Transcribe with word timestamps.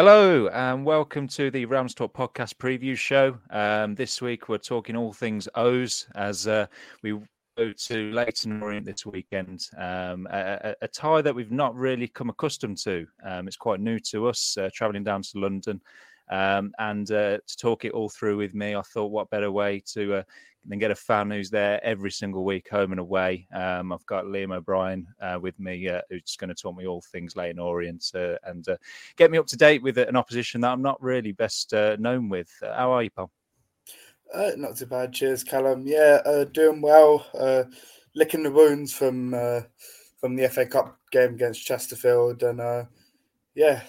Hello 0.00 0.48
and 0.48 0.86
welcome 0.86 1.28
to 1.28 1.50
the 1.50 1.66
Rams 1.66 1.94
Talk 1.94 2.14
podcast 2.14 2.54
preview 2.54 2.96
show. 2.96 3.36
Um, 3.50 3.94
this 3.94 4.22
week 4.22 4.48
we're 4.48 4.56
talking 4.56 4.96
all 4.96 5.12
things 5.12 5.46
O's 5.56 6.06
as 6.14 6.48
uh, 6.48 6.68
we 7.02 7.20
go 7.58 7.70
to 7.70 8.10
Leyton 8.10 8.62
Orient 8.62 8.86
this 8.86 9.04
weekend. 9.04 9.68
Um, 9.76 10.26
a, 10.30 10.74
a, 10.80 10.88
tie 10.88 11.20
that 11.20 11.34
we've 11.34 11.52
not 11.52 11.74
really 11.74 12.08
come 12.08 12.30
accustomed 12.30 12.78
to. 12.78 13.06
Um, 13.22 13.46
it's 13.46 13.58
quite 13.58 13.80
new 13.80 13.98
to 14.10 14.26
us, 14.28 14.56
uh, 14.56 14.70
travelling 14.72 15.04
down 15.04 15.20
to 15.20 15.38
London. 15.38 15.82
Um, 16.30 16.72
and 16.78 17.10
uh, 17.10 17.38
to 17.44 17.56
talk 17.56 17.84
it 17.84 17.92
all 17.92 18.08
through 18.08 18.36
with 18.36 18.54
me, 18.54 18.76
I 18.76 18.82
thought 18.82 19.10
what 19.10 19.30
better 19.30 19.50
way 19.50 19.82
to 19.92 20.14
uh, 20.14 20.22
than 20.64 20.78
get 20.78 20.90
a 20.90 20.94
fan 20.94 21.30
who's 21.30 21.50
there 21.50 21.82
every 21.84 22.10
single 22.10 22.44
week, 22.44 22.68
home 22.68 22.92
and 22.92 23.00
away. 23.00 23.48
Um, 23.52 23.92
I've 23.92 24.06
got 24.06 24.26
Liam 24.26 24.54
O'Brien 24.54 25.06
uh, 25.20 25.38
with 25.40 25.58
me, 25.58 25.88
uh, 25.88 26.02
who's 26.08 26.36
going 26.36 26.48
to 26.48 26.54
talk 26.54 26.76
me 26.76 26.86
all 26.86 27.02
things 27.12 27.34
Leyton 27.34 27.58
Orient 27.58 28.04
uh, 28.14 28.36
and 28.44 28.68
uh, 28.68 28.76
get 29.16 29.30
me 29.30 29.38
up 29.38 29.46
to 29.48 29.56
date 29.56 29.82
with 29.82 29.98
an 29.98 30.16
opposition 30.16 30.60
that 30.60 30.70
I'm 30.70 30.82
not 30.82 31.02
really 31.02 31.32
best 31.32 31.72
known 31.72 32.28
with. 32.28 32.50
how 32.62 32.92
are 32.92 33.02
you, 33.02 33.10
pal? 33.10 33.30
not 34.56 34.76
too 34.76 34.86
bad. 34.86 35.12
Cheers, 35.12 35.42
Callum. 35.42 35.84
Yeah, 35.86 36.44
doing 36.52 36.80
well. 36.80 37.26
licking 38.14 38.42
the 38.42 38.52
wounds 38.52 38.92
from 38.92 39.32
from 40.20 40.36
the 40.36 40.48
FA 40.48 40.66
Cup 40.66 40.98
game 41.10 41.34
against 41.34 41.64
Chesterfield, 41.64 42.42
and 42.42 42.86
yeah, 43.54 43.82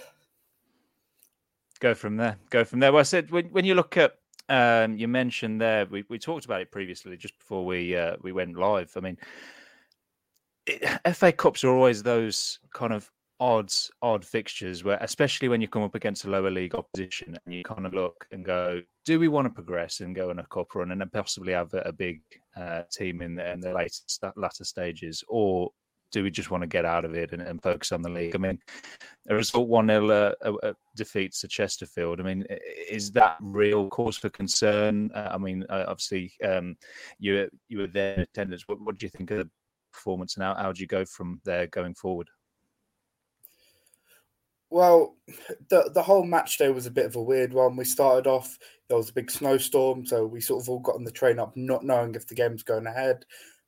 go 1.82 1.94
from 1.94 2.16
there. 2.16 2.38
Go 2.50 2.64
from 2.64 2.80
there. 2.80 2.94
Well, 2.94 3.02
I 3.02 3.04
said 3.04 3.32
when, 3.32 3.46
when 3.48 3.66
you 3.66 3.76
look 3.76 3.98
at 3.98 4.14
um, 4.48 4.98
you 4.98 5.08
mentioned 5.08 5.62
there 5.62 5.86
we, 5.86 6.04
we 6.10 6.18
talked 6.18 6.46
about 6.46 6.62
it 6.62 6.72
previously 6.72 7.18
just 7.18 7.38
before 7.38 7.66
we 7.66 7.96
uh, 7.96 8.16
we 8.22 8.32
went 8.32 8.56
live. 8.56 8.94
I 8.96 9.02
mean, 9.02 9.18
it, 10.66 11.16
FA 11.16 11.34
Cups 11.34 11.64
are 11.64 11.70
always 11.70 12.04
those 12.04 12.59
kind 12.74 12.94
of 12.94 13.12
odds 13.42 13.90
odd 14.04 14.24
fixtures 14.24 14.84
where 14.84 15.00
especially 15.02 15.50
when 15.50 15.62
you 15.62 15.68
come 15.68 15.82
up 15.82 15.96
against 15.96 16.26
a 16.26 16.30
lower 16.30 16.52
league 16.52 16.76
opposition 16.76 17.36
and 17.44 17.56
you 17.56 17.64
kind 17.64 17.88
of 17.88 17.94
look 17.94 18.28
and 18.32 18.46
go 18.46 18.80
do 19.04 19.20
we 19.20 19.28
want 19.28 19.48
to 19.48 19.50
progress 19.50 20.02
and 20.02 20.16
go 20.16 20.30
on 20.30 20.38
a 20.38 20.46
cup 20.46 20.76
run 20.76 20.92
and 20.92 21.02
then 21.02 21.09
possibly 21.12 21.52
have 21.52 21.74
a, 21.74 21.80
a 21.80 21.92
big 21.92 22.22
uh, 22.56 22.84
team 22.92 23.20
in 23.20 23.34
the, 23.34 23.52
in 23.52 23.59
the 23.59 23.74
later 23.74 24.32
latter 24.36 24.64
stages 24.64 25.24
or 25.28 25.72
do 26.12 26.23
we 26.23 26.31
just 26.31 26.52
want 26.52 26.62
to 26.62 26.67
get 26.67 26.86
out 26.86 27.06
of 27.06 27.16
it 27.16 27.31
and, 27.31 27.42
and 27.42 27.62
focus 27.62 27.92
on 27.92 28.02
the 28.02 28.09
league? 28.09 28.36
I 28.36 28.38
mean, 28.38 28.59
a 29.30 29.36
result 29.36 29.67
1 29.67 29.88
0 29.88 30.09
uh, 30.09 30.34
uh, 30.64 30.73
defeats 30.95 31.42
to 31.42 31.48
Chesterfield. 31.48 32.20
I 32.20 32.23
mean, 32.23 32.45
is 32.90 33.12
that 33.12 33.38
real 33.42 33.90
cause 33.90 34.18
for 34.18 34.30
concern? 34.30 35.12
Uh, 35.14 35.30
I 35.31 35.38
mean, 35.38 35.66
uh, 35.70 35.86
obviously, 35.88 36.34
um, 36.44 36.76
you, 37.20 37.50
you 37.68 37.80
were 37.80 37.88
there 37.88 38.16
in 38.16 38.22
attendance. 38.22 38.64
What, 38.68 38.81
what 38.81 38.98
do 38.98 39.06
you 39.06 39.09
think 39.09 39.31
of 39.31 39.40
the 39.40 39.50
performance 39.92 40.36
and 40.36 40.44
how, 40.44 40.56
how 40.56 40.72
do 40.72 40.81
you 40.81 40.88
go 40.88 41.06
from 41.06 41.42
there 41.45 41.68
going 41.68 41.95
forward? 41.95 42.30
Well, 44.69 45.18
the 45.69 45.91
the 45.94 46.02
whole 46.02 46.24
match 46.24 46.57
day 46.57 46.69
was 46.69 46.86
a 46.86 46.91
bit 46.91 47.06
of 47.06 47.18
a 47.18 47.22
weird 47.22 47.52
one. 47.52 47.75
We 47.75 47.84
started 47.84 48.25
off 48.25 48.57
there 48.88 48.96
was 48.96 49.09
a 49.09 49.13
big 49.13 49.30
snowstorm, 49.30 50.06
so 50.06 50.25
we 50.25 50.40
sort 50.40 50.63
of 50.63 50.69
all 50.69 50.80
got 50.80 50.96
on 50.96 51.03
the 51.03 51.12
train 51.12 51.40
up, 51.40 51.57
not 51.57 51.84
knowing 51.84 52.16
if 52.16 52.25
the 52.25 52.36
game 52.36 52.53
was 52.53 52.63
going 52.63 52.88
ahead 52.88 53.25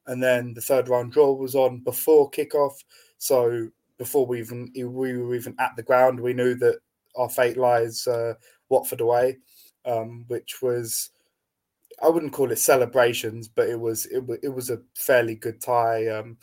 and 0.08 0.22
then 0.22 0.53
the 0.53 0.62
third 0.62 0.90
round 0.90 1.12
draw 1.12 1.31
was 1.34 1.56
on 1.56 1.80
before 1.80 2.30
kickoff. 2.31 2.74
So 3.18 3.69
before 3.97 4.25
we 4.25 4.40
even 4.40 4.72
we 4.75 4.84
were 4.84 5.36
even 5.36 5.56
at 5.59 5.72
the 5.75 5.84
ground, 5.84 6.19
we 6.19 6.34
knew 6.34 6.56
that 6.56 6.80
our 7.16 7.30
fate 7.30 7.58
lies 7.58 8.08
uh, 8.08 8.34
Watford 8.69 9.02
away, 9.02 9.38
um, 9.86 10.25
which 10.28 10.62
was 10.62 11.12
I 12.02 12.09
wouldn't 12.09 12.34
call 12.34 12.52
it 12.52 12.59
celebrations, 12.59 13.47
but 13.47 13.69
it 13.69 13.80
was 13.80 14.06
it, 14.08 14.24
it 14.42 14.50
was 14.50 14.69
a 14.69 14.81
fairly 14.96 15.36
good 15.36 15.62
tie. 15.62 16.08
Um, 16.08 16.38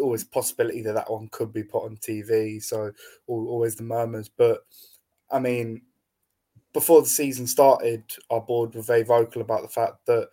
always 0.00 0.22
possibility 0.22 0.82
that 0.82 0.94
that 0.94 1.10
one 1.10 1.28
could 1.32 1.52
be 1.52 1.64
put 1.64 1.84
on 1.84 1.96
TV, 1.96 2.62
so 2.62 2.92
always 3.26 3.76
the 3.76 3.82
murmurs. 3.82 4.28
But 4.28 4.64
I 5.30 5.38
mean, 5.38 5.82
before 6.72 7.02
the 7.02 7.08
season 7.08 7.46
started, 7.46 8.04
our 8.30 8.40
board 8.40 8.74
were 8.74 8.82
very 8.82 9.02
vocal 9.02 9.42
about 9.42 9.62
the 9.62 9.68
fact 9.68 10.06
that 10.06 10.28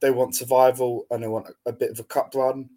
they 0.00 0.10
want 0.10 0.34
survival 0.34 1.06
and 1.10 1.22
they 1.22 1.28
want 1.28 1.48
a, 1.48 1.70
a 1.70 1.72
bit 1.72 1.90
of 1.90 2.00
a 2.00 2.04
cup 2.04 2.34
run. 2.34 2.68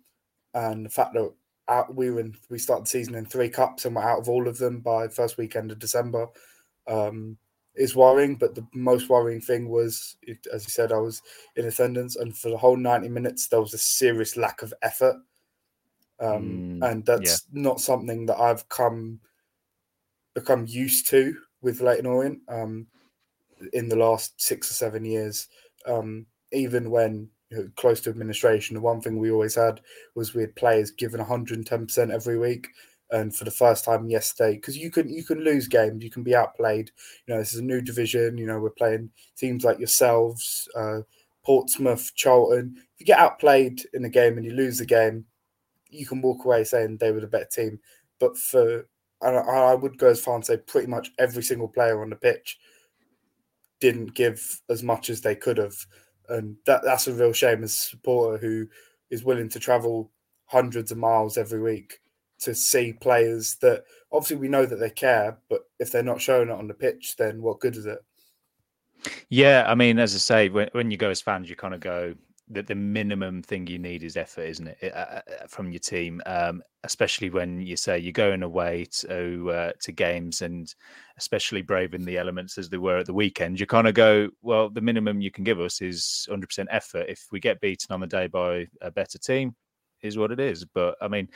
And 0.54 0.86
the 0.86 0.90
fact 0.90 1.14
that 1.14 1.32
out, 1.68 1.94
we 1.94 2.10
were 2.10 2.20
in, 2.20 2.36
we 2.50 2.58
started 2.58 2.86
the 2.86 2.90
season 2.90 3.16
in 3.16 3.26
three 3.26 3.50
cups 3.50 3.86
and 3.86 3.96
we're 3.96 4.04
out 4.04 4.20
of 4.20 4.30
all 4.30 4.48
of 4.48 4.58
them 4.58 4.80
by 4.80 5.08
first 5.08 5.38
weekend 5.38 5.72
of 5.72 5.80
December 5.80 6.28
um, 6.88 7.38
is 7.76 7.96
worrying. 7.96 8.36
But 8.36 8.56
the 8.56 8.66
most 8.74 9.10
worrying 9.10 9.42
thing 9.42 9.70
was, 9.70 10.16
as 10.54 10.64
you 10.64 10.70
said, 10.70 10.92
I 10.92 10.98
was 10.98 11.22
in 11.56 11.66
attendance, 11.66 12.16
and 12.16 12.36
for 12.36 12.50
the 12.50 12.58
whole 12.58 12.78
ninety 12.78 13.10
minutes 13.10 13.48
there 13.48 13.62
was 13.62 13.74
a 13.74 13.78
serious 13.78 14.38
lack 14.38 14.62
of 14.62 14.74
effort, 14.82 15.18
um, 16.20 16.80
mm, 16.82 16.90
and 16.90 17.06
that's 17.06 17.46
yeah. 17.54 17.62
not 17.62 17.82
something 17.82 18.26
that 18.28 18.40
I've 18.40 18.68
come 18.70 19.20
become 20.34 20.66
used 20.68 21.10
to 21.10 21.36
with 21.62 21.82
Leyton 21.82 22.06
Orient 22.06 22.40
um, 22.48 22.88
in 23.74 23.90
the 23.90 23.96
last 23.96 24.40
six 24.40 24.72
or 24.72 24.74
seven 24.74 25.04
years. 25.04 25.48
Um, 25.86 26.26
even 26.52 26.90
when 26.90 27.30
you 27.50 27.58
know, 27.58 27.70
close 27.76 28.02
to 28.02 28.10
administration, 28.10 28.76
the 28.76 28.82
one 28.82 29.02
thing 29.02 29.18
we 29.18 29.32
always 29.32 29.56
had 29.56 29.82
was 30.16 30.34
we 30.34 30.42
had 30.42 30.56
players 30.56 30.92
given 30.92 31.22
110% 31.22 32.12
every 32.12 32.38
week. 32.38 32.68
And 33.10 33.34
for 33.34 33.46
the 33.46 33.52
first 33.52 33.86
time 33.86 34.10
yesterday, 34.10 34.56
because 34.56 34.78
you 34.78 34.92
can 34.92 35.08
you 35.08 35.24
can 35.24 35.40
lose 35.40 35.70
games, 35.70 36.04
you 36.04 36.12
can 36.12 36.24
be 36.24 36.36
outplayed. 36.36 36.92
You 37.26 37.34
know, 37.34 37.40
this 37.40 37.54
is 37.54 37.60
a 37.60 37.64
new 37.64 37.80
division. 37.80 38.38
You 38.38 38.48
know, 38.48 38.60
we're 38.60 38.70
playing 38.72 39.12
teams 39.38 39.64
like 39.64 39.80
yourselves, 39.80 40.68
uh, 40.76 41.00
Portsmouth, 41.46 42.12
Charlton. 42.16 42.76
If 42.76 43.00
you 43.00 43.06
get 43.06 43.20
outplayed 43.20 43.82
in 43.94 44.04
a 44.04 44.10
game 44.10 44.36
and 44.36 44.46
you 44.46 44.52
lose 44.52 44.80
the 44.80 44.86
game, 44.86 45.24
you 45.90 46.06
can 46.06 46.22
walk 46.22 46.44
away 46.44 46.66
saying 46.66 46.98
they 46.98 47.14
were 47.14 47.22
the 47.22 47.28
better 47.28 47.48
team. 47.50 47.80
But 48.20 48.38
for 48.38 48.86
I, 49.22 49.30
I 49.30 49.74
would 49.74 49.98
go 49.98 50.08
as 50.10 50.22
far 50.22 50.36
and 50.36 50.46
say 50.46 50.58
pretty 50.58 50.88
much 50.88 51.12
every 51.18 51.44
single 51.44 51.68
player 51.68 52.02
on 52.02 52.10
the 52.10 52.16
pitch 52.16 52.60
didn't 53.80 54.16
give 54.16 54.62
as 54.70 54.84
much 54.84 55.10
as 55.10 55.22
they 55.22 55.36
could 55.36 55.58
have 55.58 55.76
and 56.30 56.56
that 56.66 56.84
that's 56.84 57.08
a 57.08 57.14
real 57.14 57.34
shame 57.34 57.64
as 57.64 57.72
a 57.72 57.90
supporter 57.90 58.38
who 58.38 58.68
is 59.10 59.24
willing 59.24 59.50
to 59.50 59.60
travel 59.60 60.12
hundreds 60.46 60.92
of 60.92 60.98
miles 60.98 61.38
every 61.38 61.62
week 61.62 62.00
to 62.40 62.54
see 62.54 62.94
players 62.94 63.56
that 63.62 63.84
obviously 64.12 64.38
we 64.38 64.48
know 64.48 64.66
that 64.66 64.78
they 64.78 64.90
care, 64.90 65.38
but 65.50 65.62
if 65.80 65.92
they're 65.92 66.04
not 66.04 66.22
showing 66.22 66.50
it 66.50 66.54
on 66.54 66.68
the 66.68 66.74
pitch, 66.74 67.16
then 67.18 67.42
what 67.42 67.60
good 67.60 67.76
is 67.76 67.86
it? 67.86 68.00
Yeah, 69.30 69.66
I 69.68 69.76
mean, 69.76 70.00
as 70.00 70.16
I 70.16 70.18
say, 70.18 70.50
when, 70.50 70.70
when 70.72 70.92
you 70.92 70.98
go 70.98 71.10
as 71.10 71.22
fans, 71.22 71.50
you 71.50 71.56
kind 71.56 71.74
of 71.74 71.80
go, 71.80 72.16
that 72.50 72.68
the 72.68 72.76
minimum 72.76 73.42
thing 73.44 73.68
you 73.68 73.78
need 73.78 74.04
is 74.04 74.16
effort, 74.16 74.44
isn't 74.44 74.68
it, 74.68 74.94
uh, 74.96 75.22
from 75.48 75.72
your 75.72 75.80
team? 75.80 76.22
Um, 76.26 76.62
especially 76.84 77.30
when 77.30 77.60
you 77.60 77.76
say 77.76 78.00
you're 78.00 78.14
going 78.14 78.44
away 78.44 78.86
to 79.00 79.52
uh, 79.52 79.72
to 79.82 79.92
games 79.92 80.42
and 80.42 80.74
especially 81.18 81.62
braving 81.62 82.06
the 82.06 82.18
elements 82.18 82.58
as 82.58 82.70
they 82.70 82.78
were 82.78 82.98
at 82.98 83.06
the 83.06 83.14
weekend. 83.14 83.60
You 83.60 83.66
kind 83.66 83.88
of 83.88 83.94
go, 83.94 84.30
well, 84.42 84.70
the 84.70 84.82
minimum 84.82 85.20
you 85.20 85.32
can 85.32 85.44
give 85.44 85.60
us 85.60 85.82
is 85.82 86.28
100% 86.30 86.68
effort. 86.72 87.06
If 87.10 87.26
we 87.32 87.40
get 87.40 87.60
beaten 87.60 87.94
on 87.94 88.00
the 88.00 88.08
day 88.08 88.28
by 88.28 88.68
a 88.82 88.92
better 88.92 89.18
team, 89.18 89.56
is 90.02 90.18
what 90.18 90.32
it 90.32 90.40
is. 90.40 90.66
But 90.66 90.96
I 91.02 91.08
mean, 91.08 91.28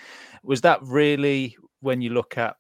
was 0.44 0.62
that 0.62 0.80
really 0.84 1.58
when 1.82 2.02
you 2.02 2.12
look 2.12 2.38
at 2.38 2.56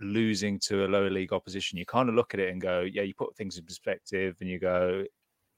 losing 0.00 0.58
to 0.58 0.84
a 0.84 0.88
lower 0.88 1.10
league 1.10 1.32
opposition, 1.32 1.78
you 1.78 1.86
kind 1.86 2.08
of 2.08 2.14
look 2.14 2.34
at 2.34 2.40
it 2.40 2.50
and 2.50 2.60
go, 2.60 2.80
yeah, 2.80 3.02
you 3.02 3.14
put 3.14 3.36
things 3.36 3.58
in 3.58 3.64
perspective 3.64 4.36
and 4.40 4.48
you 4.48 4.58
go, 4.58 5.04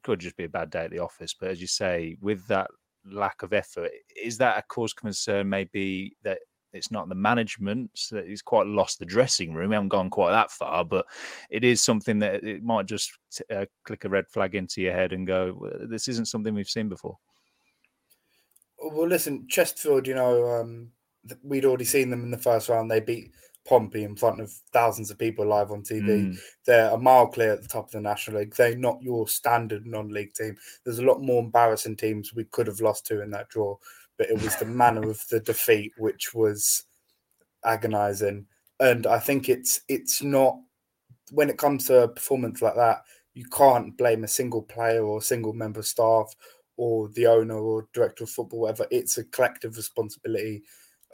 could 0.03 0.21
just 0.21 0.37
be 0.37 0.45
a 0.45 0.49
bad 0.49 0.71
day 0.71 0.85
at 0.85 0.91
the 0.91 0.99
office. 0.99 1.35
But 1.39 1.51
as 1.51 1.61
you 1.61 1.67
say, 1.67 2.17
with 2.21 2.47
that 2.49 2.69
lack 3.05 3.43
of 3.43 3.53
effort, 3.53 3.91
is 4.21 4.39
that 4.39 4.59
a 4.59 4.63
cause 4.63 4.93
concern? 4.93 5.49
Maybe 5.49 6.17
that 6.23 6.39
it's 6.73 6.91
not 6.91 7.09
the 7.09 7.15
management 7.15 7.91
that 8.11 8.27
he's 8.27 8.43
quite 8.43 8.67
lost 8.67 8.99
the 8.99 9.05
dressing 9.05 9.53
room. 9.53 9.71
We 9.71 9.75
haven't 9.75 9.89
gone 9.89 10.11
quite 10.11 10.33
that 10.33 10.51
far, 10.51 10.85
but 10.85 11.07
it 11.51 11.65
is 11.65 11.83
something 11.83 12.19
that 12.21 12.43
it 12.45 12.63
might 12.63 12.87
just 12.87 13.13
uh, 13.55 13.67
click 13.85 14.05
a 14.05 14.09
red 14.09 14.27
flag 14.29 14.55
into 14.55 14.81
your 14.81 14.95
head 14.95 15.13
and 15.13 15.27
go, 15.27 15.71
"This 15.89 16.09
isn't 16.09 16.29
something 16.29 16.55
we've 16.55 16.69
seen 16.69 16.89
before." 16.89 17.19
Well, 18.79 19.09
listen, 19.09 19.47
Chesterfield. 19.49 20.07
You 20.07 20.15
know, 20.15 20.49
um, 20.49 20.93
we'd 21.43 21.65
already 21.65 21.85
seen 21.85 22.11
them 22.11 22.25
in 22.25 22.31
the 22.31 22.39
first 22.39 22.69
round. 22.69 22.91
They 22.91 23.01
beat 23.01 23.33
Pompey 23.67 24.05
in 24.05 24.17
front 24.17 24.41
of 24.41 24.53
thousands 24.73 25.11
of 25.11 25.19
people 25.19 25.47
live 25.47 25.71
on 25.71 25.83
TV. 25.83 26.03
Mm. 26.03 26.39
They're 26.67 26.91
a 26.91 26.99
mile 26.99 27.29
clear 27.29 27.53
at 27.53 27.63
the 27.63 27.69
top 27.69 27.87
of 27.87 27.93
the 27.93 28.01
National 28.01 28.41
League. 28.41 28.55
They're 28.55 28.77
not 28.77 29.03
your 29.03 29.29
standard 29.29 29.87
non-league 29.87 30.35
team. 30.35 30.57
There's 30.85 30.99
a 30.99 31.05
lot 31.05 31.23
more 31.23 31.43
embarrassing 31.43 31.97
teams 31.97 32.35
we 32.35 32.45
could 32.45 32.67
have 32.67 32.81
lost 32.81 33.07
to 33.07 33.23
in 33.23 33.31
that 33.31 33.49
draw, 33.49 33.77
but 34.19 34.31
it 34.31 34.43
was 34.43 34.57
the 34.57 34.65
manner 34.67 35.09
of 35.09 35.25
the 35.29 35.41
defeat 35.41 35.93
which 35.97 36.35
was 36.35 36.85
agonizing. 37.65 38.47
And 38.81 39.07
I 39.07 39.19
think 39.19 39.49
it's 39.49 39.83
it's 39.89 40.23
not 40.23 40.59
when 41.31 41.49
it 41.49 41.59
comes 41.59 41.87
to 41.87 42.03
a 42.03 42.09
performance 42.09 42.61
like 42.63 42.75
that, 42.75 43.05
you 43.35 43.45
can't 43.47 43.97
blame 43.97 44.25
a 44.25 44.29
single 44.29 44.63
player 44.63 45.05
or 45.05 45.19
a 45.19 45.23
single 45.23 45.53
member 45.53 45.81
of 45.81 45.87
staff 45.87 46.35
or 46.77 47.09
the 47.11 47.27
owner 47.27 47.57
or 47.57 47.87
director 47.93 48.25
of 48.25 48.31
football, 48.31 48.61
whatever. 48.61 48.87
It's 48.91 49.19
a 49.19 49.25
collective 49.25 49.77
responsibility, 49.77 50.63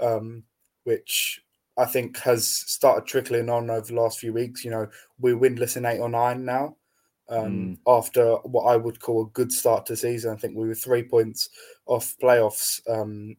um, 0.01 0.45
which 0.85 1.41
I 1.79 1.85
think 1.85 2.19
has 2.19 2.47
started 2.47 3.07
trickling 3.07 3.49
on 3.49 3.71
over 3.71 3.87
the 3.87 3.95
last 3.95 4.19
few 4.19 4.33
weeks. 4.33 4.65
You 4.65 4.73
know, 4.73 4.89
we're 5.21 5.37
winless 5.37 5.77
in 5.77 5.87
eight 5.87 6.01
or 6.01 6.09
nine 6.09 6.45
now. 6.45 6.77
Um, 7.31 7.47
mm. 7.47 7.79
After 7.87 8.37
what 8.37 8.65
I 8.65 8.77
would 8.77 9.01
call 9.01 9.23
a 9.23 9.31
good 9.31 9.53
start 9.53 9.87
to 9.87 9.97
season, 9.97 10.33
I 10.33 10.37
think 10.37 10.57
we 10.57 10.67
were 10.67 10.75
three 10.75 11.05
points 11.05 11.49
off 11.87 12.17
playoffs 12.21 12.81
um, 12.91 13.37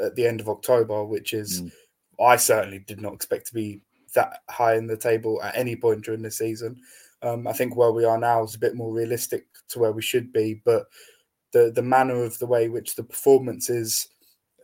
at 0.00 0.14
the 0.14 0.26
end 0.26 0.40
of 0.40 0.48
October, 0.48 1.04
which 1.04 1.32
is 1.34 1.62
mm. 1.62 1.72
I 2.20 2.36
certainly 2.36 2.78
did 2.78 3.00
not 3.00 3.14
expect 3.14 3.48
to 3.48 3.54
be 3.54 3.80
that 4.14 4.42
high 4.48 4.76
in 4.76 4.86
the 4.86 4.96
table 4.96 5.42
at 5.42 5.56
any 5.56 5.74
point 5.74 6.04
during 6.04 6.22
the 6.22 6.30
season. 6.30 6.80
Um, 7.22 7.48
I 7.48 7.52
think 7.54 7.74
where 7.74 7.92
we 7.92 8.04
are 8.04 8.18
now 8.18 8.44
is 8.44 8.54
a 8.54 8.60
bit 8.60 8.76
more 8.76 8.92
realistic 8.92 9.46
to 9.70 9.78
where 9.80 9.92
we 9.92 10.02
should 10.02 10.32
be, 10.32 10.60
but 10.64 10.84
the 11.52 11.72
the 11.74 11.82
manner 11.82 12.22
of 12.22 12.38
the 12.38 12.46
way 12.46 12.68
which 12.68 12.94
the 12.94 13.02
performances 13.02 14.08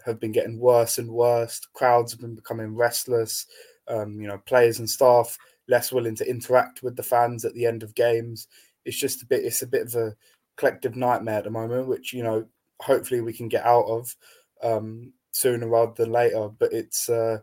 have 0.04 0.20
been 0.20 0.32
getting 0.32 0.58
worse 0.58 0.98
and 0.98 1.10
worse. 1.10 1.60
Crowds 1.74 2.12
have 2.12 2.20
been 2.20 2.34
becoming 2.34 2.74
restless. 2.74 3.46
Um, 3.88 4.20
you 4.20 4.28
know, 4.28 4.38
players 4.46 4.78
and 4.78 4.88
staff 4.88 5.36
less 5.70 5.92
willing 5.92 6.16
to 6.16 6.28
interact 6.28 6.82
with 6.82 6.96
the 6.96 7.02
fans 7.02 7.44
at 7.44 7.54
the 7.54 7.64
end 7.64 7.82
of 7.82 7.94
games. 7.94 8.48
It's 8.84 8.98
just 8.98 9.22
a 9.22 9.26
bit. 9.26 9.44
It's 9.44 9.62
a 9.62 9.66
bit 9.66 9.82
of 9.82 9.94
a 9.94 10.14
collective 10.56 10.96
nightmare 10.96 11.38
at 11.38 11.44
the 11.44 11.50
moment, 11.50 11.88
which 11.88 12.12
you 12.12 12.22
know, 12.22 12.46
hopefully 12.80 13.20
we 13.20 13.32
can 13.32 13.48
get 13.48 13.64
out 13.64 13.84
of 13.84 14.14
um, 14.62 15.12
sooner 15.30 15.68
rather 15.68 15.92
than 15.96 16.12
later. 16.12 16.48
But 16.48 16.72
it's 16.72 17.08
uh, 17.08 17.38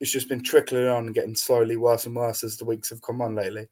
it's 0.00 0.12
just 0.12 0.28
been 0.28 0.42
trickling 0.42 0.86
on 0.86 1.06
and 1.06 1.14
getting 1.14 1.34
slowly 1.34 1.76
worse 1.76 2.06
and 2.06 2.14
worse 2.14 2.44
as 2.44 2.56
the 2.56 2.64
weeks 2.64 2.90
have 2.90 3.02
come 3.02 3.20
on 3.20 3.34
lately. 3.34 3.68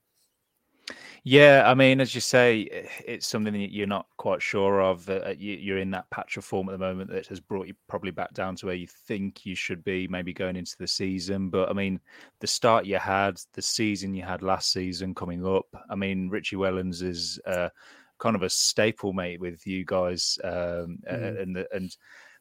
Yeah, 1.27 1.63
I 1.65 1.73
mean, 1.73 2.03
as 2.03 2.15
you 2.15 2.21
say, 2.21 2.69
it's 3.07 3.27
something 3.27 3.55
that 3.55 3.73
you're 3.73 3.87
not 3.87 4.07
quite 4.19 4.43
sure 4.43 4.83
of. 4.83 5.09
Uh, 5.09 5.33
you're 5.39 5.79
in 5.79 5.91
that 5.93 6.11
patch 6.11 6.37
of 6.37 6.45
form 6.45 6.69
at 6.69 6.73
the 6.73 6.79
moment 6.79 7.11
that 7.11 7.27
has 7.29 7.41
brought 7.41 7.67
you 7.67 7.73
probably 7.89 8.11
back 8.11 8.35
down 8.35 8.57
to 8.57 8.67
where 8.67 8.75
you 8.75 8.87
think 8.87 9.47
you 9.47 9.55
should 9.55 9.83
be, 9.85 10.07
maybe 10.07 10.35
going 10.35 10.55
into 10.55 10.77
the 10.79 10.87
season. 10.87 11.49
But 11.49 11.71
I 11.71 11.73
mean, 11.73 11.99
the 12.41 12.47
start 12.47 12.85
you 12.85 12.99
had, 12.99 13.41
the 13.55 13.63
season 13.63 14.13
you 14.13 14.23
had 14.23 14.43
last 14.43 14.71
season 14.71 15.15
coming 15.15 15.47
up. 15.47 15.65
I 15.89 15.95
mean, 15.95 16.29
Richie 16.29 16.57
Wellens 16.57 17.03
is 17.03 17.41
uh, 17.47 17.71
kind 18.19 18.37
of 18.37 18.43
a 18.43 18.51
staple 18.51 19.15
mate 19.15 19.41
with 19.41 19.67
you 19.67 19.87
guys, 19.87 20.39
um, 20.45 20.99
mm. 21.11 21.41
and 21.41 21.57
the, 21.57 21.67
and 21.75 21.97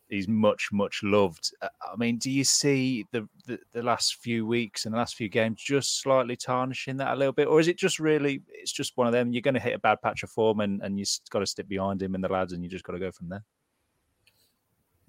he's 0.10 0.28
much 0.28 0.70
much 0.72 1.02
loved. 1.04 1.52
Uh, 1.62 1.70
I 1.82 1.96
mean, 1.96 2.18
do 2.18 2.30
you 2.30 2.44
see 2.44 3.06
the, 3.12 3.28
the, 3.46 3.60
the 3.74 3.84
last 3.84 4.16
few 4.16 4.46
weeks 4.46 4.86
and 4.86 4.94
the 4.94 4.98
last 4.98 5.16
few 5.16 5.30
games 5.30 5.62
just 5.62 6.02
slightly 6.02 6.36
tarnishing 6.36 6.98
that 6.98 7.14
a 7.14 7.16
little 7.16 7.34
bit, 7.34 7.48
or 7.48 7.60
is 7.60 7.68
it 7.68 7.78
just 7.78 8.00
really 8.00 8.42
it's 8.50 8.72
just 8.72 8.96
one 8.96 9.08
of 9.08 9.14
them? 9.14 9.32
You're 9.32 9.42
going 9.42 9.54
to 9.54 9.60
hit 9.60 9.76
a 9.76 9.80
bad 9.80 10.02
patch 10.02 10.24
of 10.24 10.30
form, 10.30 10.60
and 10.60 10.82
and 10.82 11.00
you've 11.00 11.10
got 11.30 11.40
to 11.40 11.46
stick 11.46 11.68
behind 11.68 12.02
him 12.02 12.16
and 12.16 12.24
the 12.24 12.30
lads, 12.30 12.54
and 12.54 12.64
you 12.64 12.70
just 12.70 12.84
got 12.84 12.94
to 12.94 13.00
go 13.00 13.12
from 13.12 13.30
there. 13.30 13.44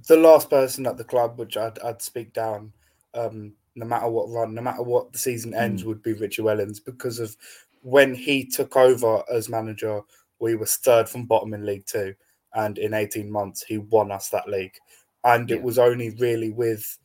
The 0.06 0.17
last 0.17 0.50
person 0.50 0.87
at 0.87 0.96
the 0.96 1.05
club, 1.05 1.38
which 1.38 1.56
I'd, 1.56 1.79
I'd 1.79 2.02
speak 2.02 2.35
down, 2.35 2.73
um, 3.14 3.55
no 3.75 3.87
matter 3.87 4.08
what 4.08 4.29
run, 4.29 4.55
no 4.55 4.61
matter 4.61 4.82
what 4.82 5.12
the 5.12 5.19
season 5.19 5.55
ends, 5.55 5.82
mm. 5.82 5.87
would 5.87 6.02
be 6.02 6.12
Richie 6.12 6.43
Wellens 6.43 6.85
because 6.85 7.19
of 7.19 7.37
when 7.81 8.14
he 8.14 8.44
took 8.44 8.76
over 8.76 9.23
as 9.32 9.49
manager. 9.49 10.00
We 10.41 10.56
were 10.56 10.67
third 10.67 11.08
from 11.08 11.26
bottom 11.26 11.55
in 11.55 11.64
League 11.64 11.87
Two 11.87 12.14
and 12.55 12.79
in 12.79 12.95
18 12.95 13.31
months 13.31 13.62
he 13.62 13.79
won 13.79 14.11
us 14.11 14.29
that 14.31 14.49
league. 14.49 14.77
And 15.25 15.49
yeah. 15.49 15.56
it 15.56 15.62
was 15.62 15.79
only 15.79 16.11
really 16.11 16.51
with 16.51 16.99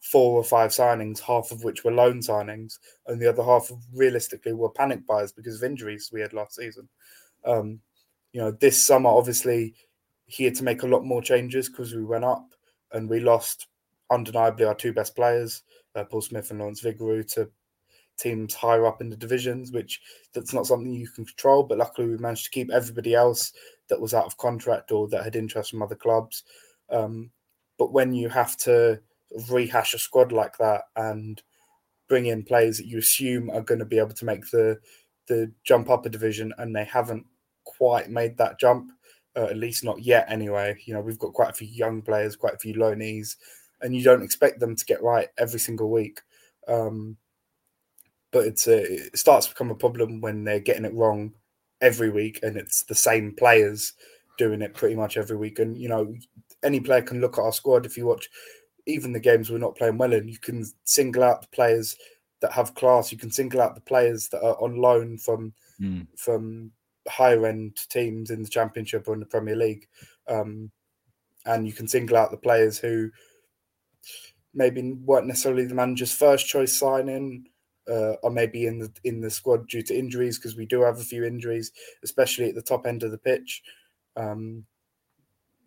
four 0.00 0.36
or 0.36 0.44
five 0.44 0.70
signings, 0.70 1.20
half 1.20 1.52
of 1.52 1.64
which 1.64 1.84
were 1.84 1.92
loan 1.92 2.20
signings, 2.20 2.78
and 3.06 3.20
the 3.20 3.28
other 3.28 3.42
half 3.42 3.70
realistically 3.94 4.52
were 4.52 4.70
panic 4.70 5.06
buys 5.06 5.32
because 5.32 5.56
of 5.56 5.68
injuries 5.68 6.10
we 6.12 6.20
had 6.20 6.32
last 6.32 6.56
season. 6.56 6.88
Um, 7.44 7.80
you 8.32 8.40
know, 8.40 8.50
this 8.50 8.84
summer 8.84 9.10
obviously 9.10 9.74
he 10.26 10.44
had 10.44 10.54
to 10.56 10.64
make 10.64 10.82
a 10.82 10.86
lot 10.86 11.04
more 11.04 11.22
changes 11.22 11.68
because 11.68 11.94
we 11.94 12.04
went 12.04 12.24
up 12.24 12.46
and 12.92 13.08
we 13.08 13.20
lost 13.20 13.68
undeniably 14.10 14.64
our 14.64 14.74
two 14.74 14.92
best 14.92 15.14
players, 15.14 15.62
uh, 15.94 16.04
Paul 16.04 16.20
Smith 16.20 16.50
and 16.50 16.60
Lawrence 16.60 16.82
Vigouroux, 16.82 17.26
to 17.34 17.50
teams 18.18 18.54
higher 18.54 18.86
up 18.86 19.00
in 19.00 19.10
the 19.10 19.16
divisions, 19.16 19.72
which 19.72 20.00
that's 20.32 20.52
not 20.52 20.66
something 20.66 20.92
you 20.92 21.08
can 21.08 21.24
control. 21.24 21.62
But 21.62 21.78
luckily, 21.78 22.08
we 22.08 22.16
managed 22.16 22.44
to 22.44 22.50
keep 22.50 22.70
everybody 22.70 23.14
else 23.14 23.52
that 23.92 24.00
was 24.00 24.14
out 24.14 24.24
of 24.24 24.38
contract 24.38 24.90
or 24.90 25.06
that 25.08 25.22
had 25.22 25.36
interest 25.36 25.70
from 25.70 25.82
other 25.82 25.94
clubs. 25.94 26.44
Um, 26.88 27.30
but 27.78 27.92
when 27.92 28.14
you 28.14 28.30
have 28.30 28.56
to 28.58 29.00
rehash 29.50 29.92
a 29.92 29.98
squad 29.98 30.32
like 30.32 30.56
that 30.56 30.84
and 30.96 31.42
bring 32.08 32.24
in 32.24 32.42
players 32.42 32.78
that 32.78 32.86
you 32.86 32.98
assume 32.98 33.50
are 33.50 33.60
going 33.60 33.80
to 33.80 33.84
be 33.84 33.98
able 33.98 34.14
to 34.14 34.24
make 34.24 34.50
the 34.50 34.78
the 35.28 35.52
jump 35.62 35.90
up 35.90 36.06
a 36.06 36.08
division, 36.08 36.54
and 36.56 36.74
they 36.74 36.84
haven't 36.84 37.26
quite 37.64 38.08
made 38.10 38.36
that 38.38 38.58
jump, 38.58 38.90
uh, 39.36 39.44
at 39.44 39.58
least 39.58 39.84
not 39.84 40.02
yet. 40.02 40.24
Anyway, 40.28 40.74
you 40.86 40.94
know 40.94 41.00
we've 41.02 41.18
got 41.18 41.34
quite 41.34 41.50
a 41.50 41.54
few 41.54 41.68
young 41.68 42.00
players, 42.00 42.34
quite 42.34 42.54
a 42.54 42.58
few 42.58 42.74
loanees, 42.74 43.36
and 43.82 43.94
you 43.94 44.02
don't 44.02 44.22
expect 44.22 44.58
them 44.58 44.74
to 44.74 44.86
get 44.86 45.02
right 45.02 45.28
every 45.36 45.60
single 45.60 45.90
week. 45.90 46.22
Um, 46.66 47.18
but 48.30 48.46
it's 48.46 48.66
a, 48.68 49.04
it 49.04 49.18
starts 49.18 49.46
to 49.46 49.52
become 49.52 49.70
a 49.70 49.74
problem 49.74 50.22
when 50.22 50.44
they're 50.44 50.60
getting 50.60 50.86
it 50.86 50.94
wrong 50.94 51.34
every 51.82 52.08
week 52.08 52.38
and 52.42 52.56
it's 52.56 52.84
the 52.84 52.94
same 52.94 53.34
players 53.36 53.92
doing 54.38 54.62
it 54.62 54.72
pretty 54.72 54.94
much 54.94 55.18
every 55.18 55.36
week. 55.36 55.58
And 55.58 55.76
you 55.76 55.88
know, 55.88 56.14
any 56.62 56.80
player 56.80 57.02
can 57.02 57.20
look 57.20 57.36
at 57.36 57.42
our 57.44 57.52
squad 57.52 57.84
if 57.84 57.98
you 57.98 58.06
watch 58.06 58.30
even 58.86 59.12
the 59.12 59.20
games 59.20 59.50
we're 59.50 59.58
not 59.58 59.76
playing 59.76 59.98
well 59.98 60.12
in, 60.12 60.28
you 60.28 60.38
can 60.38 60.64
single 60.84 61.22
out 61.22 61.42
the 61.42 61.48
players 61.48 61.96
that 62.40 62.52
have 62.52 62.74
class. 62.74 63.12
You 63.12 63.18
can 63.18 63.30
single 63.30 63.60
out 63.60 63.74
the 63.74 63.80
players 63.80 64.28
that 64.28 64.42
are 64.42 64.60
on 64.62 64.76
loan 64.76 65.18
from 65.18 65.52
mm. 65.80 66.06
from 66.16 66.72
higher 67.08 67.46
end 67.46 67.76
teams 67.88 68.30
in 68.30 68.42
the 68.42 68.48
Championship 68.48 69.06
or 69.06 69.14
in 69.14 69.20
the 69.20 69.26
Premier 69.26 69.56
League, 69.56 69.86
um, 70.28 70.70
and 71.46 71.66
you 71.66 71.72
can 71.72 71.88
single 71.88 72.16
out 72.16 72.30
the 72.30 72.36
players 72.36 72.78
who 72.78 73.10
maybe 74.54 74.92
weren't 74.92 75.26
necessarily 75.26 75.64
the 75.64 75.74
manager's 75.74 76.12
first 76.12 76.46
choice 76.46 76.76
signing 76.76 77.46
uh, 77.90 78.14
or 78.22 78.30
maybe 78.30 78.66
in 78.66 78.78
the 78.78 78.92
in 79.04 79.20
the 79.20 79.30
squad 79.30 79.68
due 79.68 79.82
to 79.82 79.98
injuries 79.98 80.38
because 80.38 80.56
we 80.56 80.66
do 80.66 80.82
have 80.82 80.98
a 80.98 81.04
few 81.04 81.24
injuries, 81.24 81.72
especially 82.04 82.48
at 82.48 82.54
the 82.54 82.62
top 82.62 82.86
end 82.86 83.02
of 83.02 83.10
the 83.10 83.18
pitch. 83.18 83.62
Um, 84.16 84.64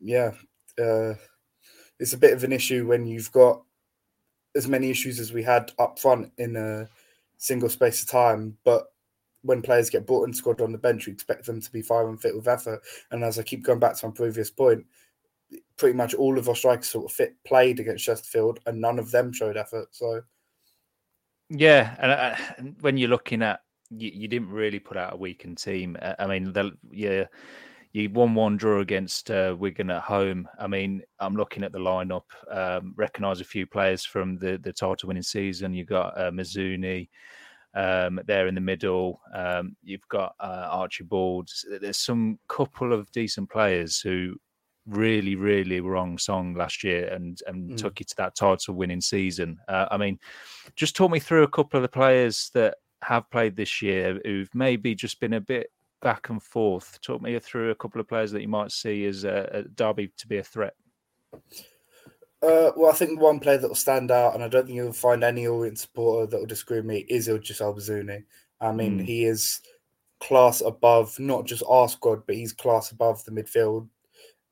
yeah, 0.01 0.31
uh, 0.79 1.13
it's 1.99 2.13
a 2.13 2.17
bit 2.17 2.33
of 2.33 2.43
an 2.43 2.53
issue 2.53 2.87
when 2.87 3.05
you've 3.05 3.31
got 3.31 3.61
as 4.55 4.67
many 4.67 4.89
issues 4.89 5.19
as 5.19 5.33
we 5.33 5.43
had 5.43 5.71
up 5.79 5.99
front 5.99 6.31
in 6.37 6.55
a 6.55 6.87
single 7.37 7.69
space 7.69 8.01
of 8.01 8.09
time, 8.09 8.57
but 8.63 8.87
when 9.41 9.61
players 9.61 9.89
get 9.89 10.07
brought 10.07 10.27
in 10.27 10.33
squad 10.33 10.61
on 10.61 10.71
the 10.71 10.77
bench, 10.77 11.05
you 11.05 11.13
expect 11.13 11.45
them 11.45 11.61
to 11.61 11.71
be 11.71 11.81
fire 11.81 12.09
and 12.09 12.19
fit 12.19 12.35
with 12.35 12.47
effort. 12.47 12.81
And 13.11 13.23
as 13.23 13.37
I 13.37 13.43
keep 13.43 13.63
going 13.63 13.79
back 13.79 13.95
to 13.95 14.07
my 14.07 14.11
previous 14.11 14.49
point, 14.49 14.83
pretty 15.77 15.95
much 15.95 16.15
all 16.15 16.39
of 16.39 16.49
our 16.49 16.55
strikers 16.55 16.89
sort 16.89 17.05
of 17.05 17.11
fit 17.11 17.35
played 17.45 17.79
against 17.79 18.05
Chesterfield, 18.05 18.59
and 18.65 18.81
none 18.81 18.97
of 18.97 19.11
them 19.11 19.31
showed 19.31 19.57
effort. 19.57 19.89
So 19.91 20.21
yeah, 21.49 21.95
and, 21.99 22.11
uh, 22.11 22.35
and 22.57 22.75
when 22.81 22.97
you're 22.97 23.09
looking 23.09 23.41
at 23.41 23.61
you, 23.89 24.11
you, 24.13 24.27
didn't 24.27 24.49
really 24.49 24.79
put 24.79 24.97
out 24.97 25.13
a 25.13 25.17
weakened 25.17 25.57
team. 25.57 25.97
Uh, 26.01 26.13
I 26.17 26.27
mean, 26.27 26.53
yeah, 26.91 27.25
you 27.93 28.09
won 28.09 28.35
one 28.35 28.57
draw 28.57 28.81
against 28.81 29.31
uh, 29.31 29.55
Wigan 29.57 29.89
at 29.89 30.01
home. 30.01 30.47
I 30.59 30.67
mean, 30.67 31.01
I'm 31.19 31.35
looking 31.35 31.63
at 31.63 31.71
the 31.71 31.79
lineup, 31.79 32.23
um, 32.51 32.93
recognise 32.97 33.41
a 33.41 33.45
few 33.45 33.65
players 33.65 34.03
from 34.03 34.37
the 34.37 34.57
the 34.57 34.73
title 34.73 35.07
winning 35.07 35.23
season. 35.23 35.73
You've 35.73 35.87
got 35.87 36.17
uh, 36.17 36.31
um, 37.75 38.19
there 38.25 38.47
in 38.47 38.55
the 38.55 38.61
middle. 38.61 39.21
Um, 39.33 39.75
you've 39.83 40.07
got 40.09 40.35
uh, 40.39 40.67
Archibald. 40.71 41.49
There's 41.79 41.97
some 41.97 42.39
couple 42.47 42.93
of 42.93 43.11
decent 43.11 43.49
players 43.49 43.99
who 43.99 44.35
really, 44.87 45.35
really 45.35 45.79
wrong 45.79 46.17
song 46.17 46.53
last 46.53 46.83
year 46.83 47.07
and 47.07 47.41
and 47.47 47.71
mm. 47.71 47.77
took 47.77 47.99
you 47.99 48.05
to 48.05 48.15
that 48.17 48.35
title 48.35 48.75
winning 48.75 49.01
season. 49.01 49.59
Uh, 49.67 49.87
I 49.91 49.97
mean, 49.97 50.19
just 50.75 50.95
talk 50.95 51.11
me 51.11 51.19
through 51.19 51.43
a 51.43 51.49
couple 51.49 51.77
of 51.77 51.81
the 51.81 51.89
players 51.89 52.51
that 52.53 52.75
have 53.01 53.29
played 53.29 53.55
this 53.55 53.81
year 53.81 54.19
who've 54.23 54.53
maybe 54.53 54.95
just 54.95 55.19
been 55.19 55.33
a 55.33 55.41
bit 55.41 55.71
back 56.01 56.29
and 56.29 56.41
forth. 56.41 56.99
Talk 57.01 57.21
me 57.21 57.37
through 57.39 57.71
a 57.71 57.75
couple 57.75 58.01
of 58.01 58.07
players 58.07 58.31
that 58.31 58.41
you 58.41 58.47
might 58.47 58.71
see 58.71 59.05
as 59.05 59.23
a, 59.23 59.49
a 59.51 59.63
Derby 59.63 60.11
to 60.17 60.27
be 60.27 60.37
a 60.37 60.43
threat. 60.43 60.73
Uh, 62.41 62.71
well, 62.75 62.91
I 62.91 62.93
think 62.93 63.19
one 63.19 63.39
player 63.39 63.57
that 63.57 63.67
will 63.67 63.75
stand 63.75 64.11
out, 64.11 64.35
and 64.35 64.43
I 64.43 64.47
don't 64.47 64.65
think 64.65 64.75
you'll 64.75 64.93
find 64.93 65.23
any 65.23 65.47
Orient 65.47 65.79
supporter 65.79 66.27
that 66.27 66.39
will 66.39 66.45
disagree 66.45 66.77
with 66.77 66.85
me, 66.85 67.05
is 67.09 67.27
Idris 67.27 67.61
El 67.61 67.73
Mizouni. 67.73 68.23
I 68.61 68.71
mean, 68.71 68.99
mm. 68.99 69.05
he 69.05 69.25
is 69.25 69.61
class 70.19 70.61
above 70.61 71.17
not 71.19 71.45
just 71.45 71.63
our 71.67 71.89
squad, 71.89 72.25
but 72.27 72.35
he's 72.35 72.53
class 72.53 72.91
above 72.91 73.23
the 73.25 73.31
midfield 73.31 73.87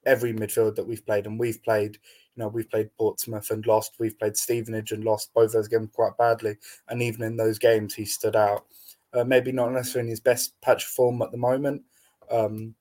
every 0.05 0.33
midfield 0.33 0.75
that 0.75 0.87
we've 0.87 1.05
played, 1.05 1.25
and 1.25 1.39
we've 1.39 1.61
played 1.63 1.97
You 2.35 2.43
know, 2.43 2.47
we've 2.47 2.69
played 2.69 2.89
Portsmouth 2.97 3.51
and 3.51 3.65
lost. 3.67 3.95
We've 3.99 4.17
played 4.17 4.35
Stevenage 4.35 4.91
and 4.91 5.03
lost 5.03 5.33
both 5.33 5.53
those 5.53 5.67
games 5.67 5.89
quite 5.93 6.17
badly. 6.17 6.57
And 6.89 7.01
even 7.01 7.21
in 7.21 7.37
those 7.37 7.59
games, 7.59 7.93
he 7.93 8.05
stood 8.05 8.35
out. 8.35 8.65
Uh, 9.13 9.23
maybe 9.23 9.51
not 9.51 9.71
necessarily 9.71 10.07
in 10.07 10.09
his 10.09 10.19
best 10.19 10.59
patch 10.61 10.85
of 10.85 10.89
form 10.89 11.21
at 11.21 11.31
the 11.31 11.37
moment, 11.37 11.83
um, 12.31 12.73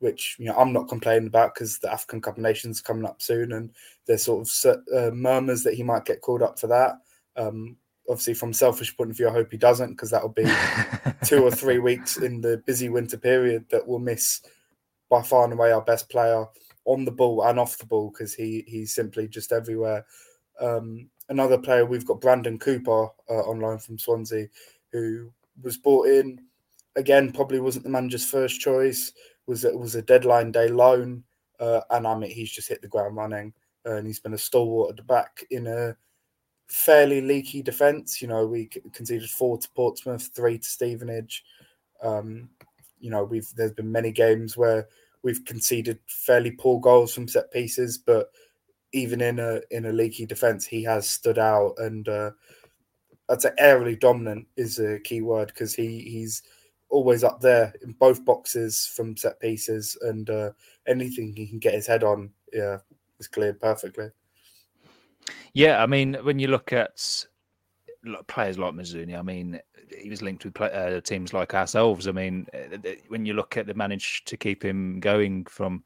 which 0.00 0.36
you 0.38 0.44
know 0.44 0.54
I'm 0.56 0.72
not 0.72 0.88
complaining 0.88 1.28
about 1.28 1.54
because 1.54 1.78
the 1.78 1.90
African 1.90 2.20
Cup 2.20 2.36
of 2.36 2.42
Nations 2.42 2.82
coming 2.82 3.06
up 3.06 3.22
soon, 3.22 3.52
and 3.52 3.70
there's 4.06 4.24
sort 4.24 4.46
of 4.46 4.80
uh, 4.94 5.10
murmurs 5.14 5.62
that 5.62 5.74
he 5.74 5.82
might 5.82 6.04
get 6.04 6.20
called 6.20 6.42
up 6.42 6.58
for 6.58 6.66
that. 6.66 6.96
Um, 7.36 7.76
obviously, 8.08 8.34
from 8.34 8.52
selfish 8.52 8.94
point 8.96 9.10
of 9.10 9.16
view, 9.16 9.28
I 9.28 9.32
hope 9.32 9.50
he 9.50 9.56
doesn't 9.56 9.92
because 9.92 10.10
that 10.10 10.22
will 10.22 10.28
be 10.28 10.44
two 11.24 11.42
or 11.42 11.50
three 11.50 11.78
weeks 11.78 12.18
in 12.18 12.40
the 12.40 12.62
busy 12.66 12.88
winter 12.88 13.16
period 13.16 13.64
that 13.70 13.86
we'll 13.86 13.98
miss 13.98 14.42
by 15.08 15.22
far 15.22 15.44
and 15.44 15.52
away 15.52 15.72
our 15.72 15.80
best 15.80 16.08
player 16.10 16.46
on 16.88 17.04
the 17.04 17.12
ball 17.12 17.44
and 17.44 17.60
off 17.60 17.76
the 17.78 17.86
ball 17.86 18.10
because 18.10 18.34
he 18.34 18.64
he's 18.66 18.94
simply 18.94 19.28
just 19.28 19.52
everywhere. 19.52 20.04
Um, 20.58 21.10
another 21.28 21.58
player 21.58 21.84
we've 21.84 22.06
got 22.06 22.20
Brandon 22.20 22.58
Cooper 22.58 23.08
uh, 23.28 23.44
online 23.44 23.78
from 23.78 23.98
Swansea, 23.98 24.48
who 24.90 25.30
was 25.62 25.76
bought 25.76 26.08
in. 26.08 26.40
Again, 26.96 27.30
probably 27.30 27.60
wasn't 27.60 27.84
the 27.84 27.90
manager's 27.90 28.28
first 28.28 28.58
choice. 28.60 29.12
Was 29.46 29.64
it 29.64 29.78
was 29.78 29.94
a 29.94 30.02
deadline 30.02 30.50
day 30.50 30.68
loan, 30.68 31.22
uh, 31.60 31.82
and 31.90 32.06
I 32.06 32.16
mean 32.16 32.30
he's 32.30 32.50
just 32.50 32.68
hit 32.68 32.80
the 32.80 32.88
ground 32.88 33.16
running, 33.16 33.52
uh, 33.86 33.96
and 33.96 34.06
he's 34.06 34.20
been 34.20 34.34
a 34.34 34.38
stalwart 34.38 34.90
at 34.90 34.96
the 34.96 35.02
back 35.02 35.44
in 35.50 35.66
a 35.66 35.94
fairly 36.68 37.20
leaky 37.20 37.62
defence. 37.62 38.22
You 38.22 38.28
know, 38.28 38.46
we 38.46 38.66
conceded 38.92 39.28
four 39.28 39.58
to 39.58 39.68
Portsmouth, 39.76 40.30
three 40.34 40.58
to 40.58 40.68
Stevenage. 40.68 41.44
Um, 42.02 42.48
you 42.98 43.10
know, 43.10 43.24
we've 43.24 43.48
there's 43.56 43.72
been 43.72 43.92
many 43.92 44.10
games 44.10 44.56
where 44.56 44.88
we've 45.22 45.44
conceded 45.44 45.98
fairly 46.06 46.50
poor 46.52 46.80
goals 46.80 47.14
from 47.14 47.28
set 47.28 47.52
pieces, 47.52 47.98
but 47.98 48.30
even 48.92 49.20
in 49.20 49.38
a 49.38 49.60
in 49.70 49.86
a 49.86 49.92
leaky 49.92 50.26
defence, 50.26 50.66
he 50.66 50.82
has 50.84 51.08
stood 51.08 51.38
out 51.38 51.74
and 51.78 52.08
uh, 52.08 52.30
I'd 53.28 53.42
say 53.42 53.50
aerially 53.60 53.98
dominant 53.98 54.46
is 54.56 54.78
a 54.78 55.00
key 55.00 55.20
word 55.20 55.48
because 55.48 55.74
he 55.74 56.00
he's 56.00 56.42
always 56.90 57.22
up 57.22 57.40
there 57.40 57.74
in 57.82 57.92
both 57.92 58.24
boxes 58.24 58.86
from 58.86 59.16
set 59.16 59.38
pieces 59.40 59.96
and 60.02 60.30
uh, 60.30 60.50
anything 60.86 61.34
he 61.34 61.46
can 61.46 61.58
get 61.58 61.74
his 61.74 61.86
head 61.86 62.02
on, 62.02 62.30
yeah, 62.52 62.78
is 63.18 63.28
cleared 63.28 63.60
perfectly. 63.60 64.08
Yeah, 65.52 65.82
I 65.82 65.86
mean, 65.86 66.14
when 66.22 66.38
you 66.38 66.48
look 66.48 66.72
at 66.72 67.26
players 68.26 68.58
like 68.58 68.74
Mizouni, 68.74 69.18
I 69.18 69.22
mean, 69.22 69.60
he 69.96 70.10
was 70.10 70.22
linked 70.22 70.44
with 70.44 70.60
uh, 70.60 71.00
teams 71.00 71.32
like 71.32 71.54
ourselves. 71.54 72.08
I 72.08 72.12
mean, 72.12 72.46
uh, 72.54 72.90
when 73.08 73.24
you 73.24 73.34
look 73.34 73.56
at 73.56 73.66
the 73.66 73.74
manage 73.74 74.24
to 74.24 74.36
keep 74.36 74.64
him 74.64 75.00
going 75.00 75.44
from 75.44 75.84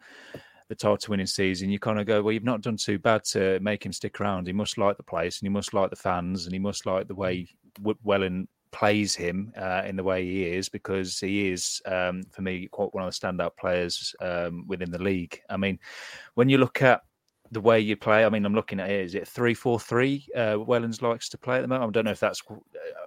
the 0.68 0.74
title 0.74 1.10
winning 1.10 1.26
season, 1.26 1.70
you 1.70 1.78
kind 1.78 2.00
of 2.00 2.06
go, 2.06 2.22
well, 2.22 2.32
you've 2.32 2.44
not 2.44 2.62
done 2.62 2.76
too 2.76 2.98
bad 2.98 3.24
to 3.24 3.58
make 3.60 3.84
him 3.84 3.92
stick 3.92 4.20
around. 4.20 4.46
He 4.46 4.52
must 4.52 4.78
like 4.78 4.96
the 4.96 5.02
place 5.02 5.38
and 5.38 5.46
he 5.46 5.50
must 5.50 5.74
like 5.74 5.90
the 5.90 5.96
fans 5.96 6.46
and 6.46 6.52
he 6.52 6.58
must 6.58 6.86
like 6.86 7.08
the 7.08 7.14
way 7.14 7.46
Wellens 7.80 8.46
plays 8.72 9.14
him 9.14 9.52
uh, 9.56 9.82
in 9.86 9.96
the 9.96 10.02
way 10.02 10.24
he 10.24 10.44
is 10.44 10.68
because 10.68 11.20
he 11.20 11.50
is, 11.50 11.80
um, 11.86 12.22
for 12.30 12.42
me, 12.42 12.66
quite 12.72 12.92
one 12.94 13.04
of 13.04 13.12
the 13.12 13.26
standout 13.26 13.56
players 13.56 14.14
um, 14.20 14.64
within 14.66 14.90
the 14.90 15.02
league. 15.02 15.40
I 15.48 15.56
mean, 15.56 15.78
when 16.34 16.48
you 16.48 16.58
look 16.58 16.82
at 16.82 17.02
the 17.52 17.60
way 17.60 17.78
you 17.78 17.96
play. 17.96 18.24
I 18.24 18.30
mean, 18.30 18.46
I'm 18.46 18.54
looking 18.54 18.80
at 18.80 18.90
it. 18.90 19.04
Is 19.04 19.14
it 19.14 19.28
three 19.28 19.52
four 19.52 19.78
three? 19.78 20.26
Uh, 20.34 20.56
Wellens 20.56 21.02
likes 21.02 21.28
to 21.28 21.38
play 21.38 21.58
at 21.58 21.62
the 21.62 21.68
moment. 21.68 21.90
I 21.90 21.92
don't 21.92 22.06
know 22.06 22.10
if 22.10 22.18
that's 22.18 22.42
uh, 22.50 22.56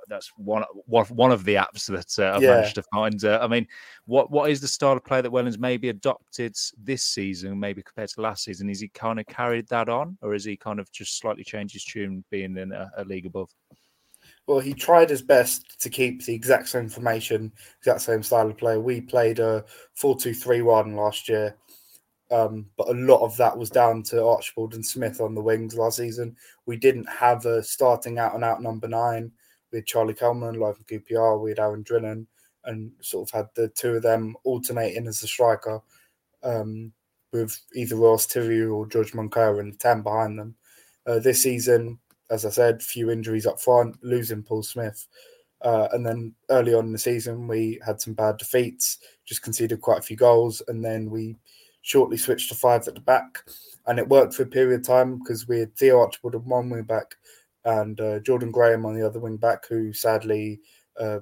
that's 0.08 0.32
one 0.38 0.64
one 0.84 1.32
of 1.32 1.44
the 1.44 1.56
apps 1.56 1.88
that 1.88 2.24
uh, 2.24 2.36
I've 2.36 2.44
yeah. 2.44 2.52
managed 2.52 2.76
to 2.76 2.84
find. 2.94 3.24
Uh, 3.26 3.40
I 3.42 3.48
mean, 3.48 3.68
what 4.06 4.30
what 4.30 4.52
is 4.52 4.62
the 4.62 4.68
style 4.68 4.94
of 4.94 5.04
play 5.04 5.22
that 5.22 5.32
Wellens 5.32 5.58
maybe 5.58 5.90
adopted 5.90 6.56
this 6.78 7.04
season, 7.04 7.60
maybe 7.60 7.82
compared 7.82 8.10
to 8.10 8.22
last 8.22 8.44
season? 8.44 8.70
Is 8.70 8.80
he 8.80 8.88
kind 8.90 9.20
of 9.20 9.26
carried 9.26 9.68
that 9.70 9.90
on, 9.90 10.18
or 10.22 10.36
is 10.36 10.46
he 10.46 10.56
kind 10.56 10.80
of 10.80 10.92
just 10.92 11.18
slightly 11.18 11.44
changed 11.44 11.74
his 11.74 11.84
tune, 11.84 12.24
being 12.30 12.56
in 12.56 12.72
a, 12.72 12.92
a 12.98 13.04
league 13.04 13.26
above? 13.26 13.50
Well, 14.48 14.60
he 14.60 14.74
tried 14.76 15.10
his 15.10 15.24
best 15.24 15.80
to 15.82 15.90
keep 15.90 16.24
the 16.24 16.36
exact 16.36 16.70
same 16.70 16.88
formation, 16.88 17.52
exact 17.80 18.02
same 18.02 18.22
style 18.22 18.50
of 18.50 18.58
play. 18.58 18.78
We 18.78 19.02
played 19.02 19.40
a 19.40 19.66
4 19.96 20.18
2 20.18 20.34
3 20.36 20.62
1 20.62 20.96
last 20.96 21.28
year, 21.28 21.56
um, 22.32 22.66
but 22.78 22.90
a 22.90 22.94
lot 22.94 23.24
of 23.24 23.38
that 23.38 23.58
was 23.58 23.70
down 23.70 24.02
to 24.04 24.26
Archibald 24.26 24.74
and 24.74 24.86
Smith 24.86 25.22
on 25.22 25.36
the 25.36 25.42
wings 25.42 25.76
last 25.76 25.98
season. 25.98 26.36
We 26.66 26.78
didn't 26.78 27.08
have 27.08 27.46
a 27.46 27.62
starting 27.62 28.18
out 28.18 28.34
and 28.34 28.44
out 28.44 28.62
number 28.62 28.88
nine. 28.88 29.32
We 29.72 29.80
had 29.80 29.86
Charlie 29.86 30.14
Kelman, 30.14 30.60
Live 30.60 30.80
QPR, 30.86 31.40
we 31.40 31.52
had 31.52 31.60
Aaron 31.60 31.84
Drinan, 31.84 32.26
and 32.66 32.92
sort 33.02 33.30
of 33.30 33.36
had 33.36 33.50
the 33.56 33.68
two 33.70 33.96
of 33.96 34.04
them 34.04 34.36
alternating 34.44 35.08
as 35.08 35.22
a 35.22 35.28
striker 35.28 35.82
um, 36.44 36.92
with 37.32 37.60
either 37.76 37.96
Ruel 37.96 38.18
Sotiriou 38.18 38.74
or 38.74 38.88
George 38.88 39.14
Moncur 39.14 39.60
and 39.60 39.74
the 39.74 39.78
10 39.78 40.02
behind 40.02 40.40
them. 40.40 40.56
Uh, 41.06 41.20
this 41.20 41.44
season, 41.44 42.00
as 42.32 42.46
I 42.46 42.50
said, 42.50 42.82
few 42.82 43.12
injuries 43.12 43.46
up 43.46 43.60
front, 43.60 43.98
losing 44.02 44.42
Paul 44.42 44.64
Smith. 44.64 45.08
Uh, 45.62 45.88
and 45.94 46.06
then 46.06 46.34
early 46.50 46.74
on 46.74 46.86
in 46.86 46.92
the 46.92 46.98
season, 46.98 47.48
we 47.48 47.80
had 47.86 48.02
some 48.02 48.14
bad 48.14 48.38
defeats, 48.38 49.00
just 49.26 49.42
conceded 49.42 49.82
quite 49.82 50.00
a 50.00 50.04
few 50.04 50.16
goals, 50.16 50.62
and 50.68 50.84
then 50.84 51.10
we 51.10 51.36
shortly 51.86 52.18
switched 52.18 52.50
to 52.50 52.56
five 52.56 52.88
at 52.88 52.96
the 52.96 53.00
back, 53.00 53.44
and 53.86 54.00
it 54.00 54.10
worked 54.10 54.34
for 54.34 54.42
a 54.42 54.48
period 54.48 54.80
of 54.80 54.88
time 54.88 55.20
because 55.20 55.48
we 55.48 55.60
had 55.60 55.76
Theo 55.76 56.00
Archibald 56.00 56.34
on 56.34 56.42
one 56.46 56.70
wing 56.72 56.82
back 56.82 57.16
and 57.64 58.02
uh, 58.02 58.20
Jordan 58.20 58.50
Graham 58.50 58.88
on 58.88 58.96
the 58.96 59.06
other 59.06 59.20
wing 59.20 59.38
back, 59.38 59.68
who 59.68 59.94
sadly 59.94 60.60
uh, 61.00 61.20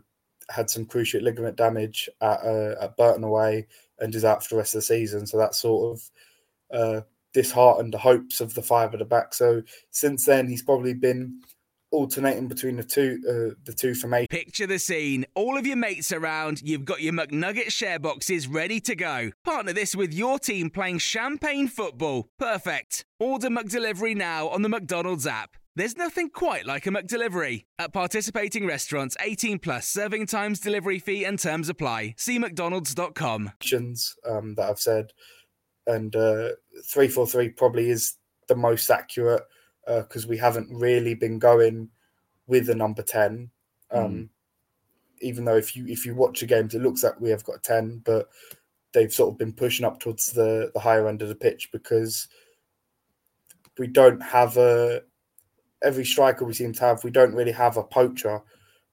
had 0.50 0.70
some 0.70 0.86
cruciate 0.86 1.22
ligament 1.22 1.58
damage 1.58 2.10
at, 2.22 2.39
uh, 2.46 2.75
at 2.79 2.96
Burton 2.96 3.25
away 3.25 3.67
and 4.00 4.15
is 4.15 4.24
out 4.24 4.41
for 4.41 4.55
the 4.55 4.60
rest 4.60 4.74
of 4.74 4.79
the 4.79 4.84
season. 4.84 5.27
So 5.27 5.38
that 5.38 5.53
sort 5.53 6.00
of 6.00 6.79
uh, 6.79 7.01
disheartened 7.34 7.93
the 7.93 7.98
hopes 7.98 8.39
of 8.39 8.53
the 8.53 8.62
five 8.62 8.93
at 8.93 9.00
the 9.00 9.05
back. 9.05 9.34
So 9.34 9.63
since 9.91 10.25
then, 10.25 10.48
he's 10.48 10.63
probably 10.63 10.93
been 10.93 11.41
alternating 11.93 12.47
between 12.47 12.75
the 12.75 12.83
two 12.83 13.19
uh, 13.29 13.55
the 13.63 13.73
two 13.73 13.95
formations. 13.95 14.27
Picture 14.29 14.67
the 14.67 14.79
scene. 14.79 15.25
All 15.35 15.57
of 15.57 15.65
your 15.65 15.77
mates 15.77 16.12
around, 16.12 16.62
you've 16.62 16.83
got 16.83 17.01
your 17.01 17.13
McNugget 17.13 17.71
share 17.71 18.00
boxes 18.00 18.47
ready 18.47 18.81
to 18.81 18.95
go. 18.95 19.31
Partner 19.45 19.71
this 19.71 19.95
with 19.95 20.13
your 20.13 20.39
team 20.39 20.69
playing 20.69 20.97
champagne 20.97 21.67
football. 21.67 22.27
Perfect. 22.38 23.05
Order 23.19 23.50
McDelivery 23.50 24.15
now 24.15 24.50
on 24.50 24.63
the 24.63 24.69
McDonald's 24.69 25.27
app. 25.27 25.55
There's 25.75 25.97
nothing 25.97 26.29
quite 26.29 26.65
like 26.65 26.85
a 26.85 26.91
McDelivery. 26.91 27.65
At 27.79 27.93
participating 27.93 28.67
restaurants, 28.67 29.17
18 29.19 29.59
plus 29.59 29.88
serving 29.88 30.27
times, 30.27 30.59
delivery 30.59 31.00
fee, 31.00 31.23
and 31.23 31.39
terms 31.39 31.69
apply. 31.69 32.13
See 32.17 32.38
McDonald's.com. 32.38 33.51
Um, 34.27 34.55
that 34.55 34.69
I've 34.69 34.79
said, 34.79 35.13
and 35.88 36.15
uh, 36.15 36.50
343 36.85 37.50
probably 37.50 37.89
is 37.89 38.17
the 38.47 38.55
most 38.55 38.89
accurate 38.89 39.43
because 39.85 40.25
uh, 40.25 40.29
we 40.29 40.37
haven't 40.37 40.69
really 40.71 41.13
been 41.13 41.39
going 41.39 41.89
with 42.47 42.69
a 42.69 42.75
number 42.75 43.01
10 43.01 43.49
um, 43.91 44.11
mm. 44.11 44.29
even 45.21 45.45
though 45.45 45.57
if 45.57 45.75
you 45.75 45.85
if 45.87 46.05
you 46.05 46.15
watch 46.15 46.39
the 46.39 46.45
games 46.45 46.73
it 46.73 46.81
looks 46.81 47.03
like 47.03 47.19
we 47.19 47.29
have 47.29 47.43
got 47.43 47.63
10 47.63 48.01
but 48.05 48.29
they've 48.93 49.13
sort 49.13 49.31
of 49.31 49.37
been 49.37 49.53
pushing 49.53 49.85
up 49.85 49.99
towards 49.99 50.31
the 50.31 50.71
the 50.73 50.79
higher 50.79 51.07
end 51.07 51.21
of 51.21 51.29
the 51.29 51.35
pitch 51.35 51.69
because 51.71 52.27
we 53.77 53.87
don't 53.87 54.21
have 54.21 54.57
a 54.57 55.01
every 55.83 56.05
striker 56.05 56.45
we 56.45 56.53
seem 56.53 56.73
to 56.73 56.81
have 56.81 57.03
we 57.03 57.11
don't 57.11 57.33
really 57.33 57.51
have 57.51 57.77
a 57.77 57.83
poacher 57.83 58.41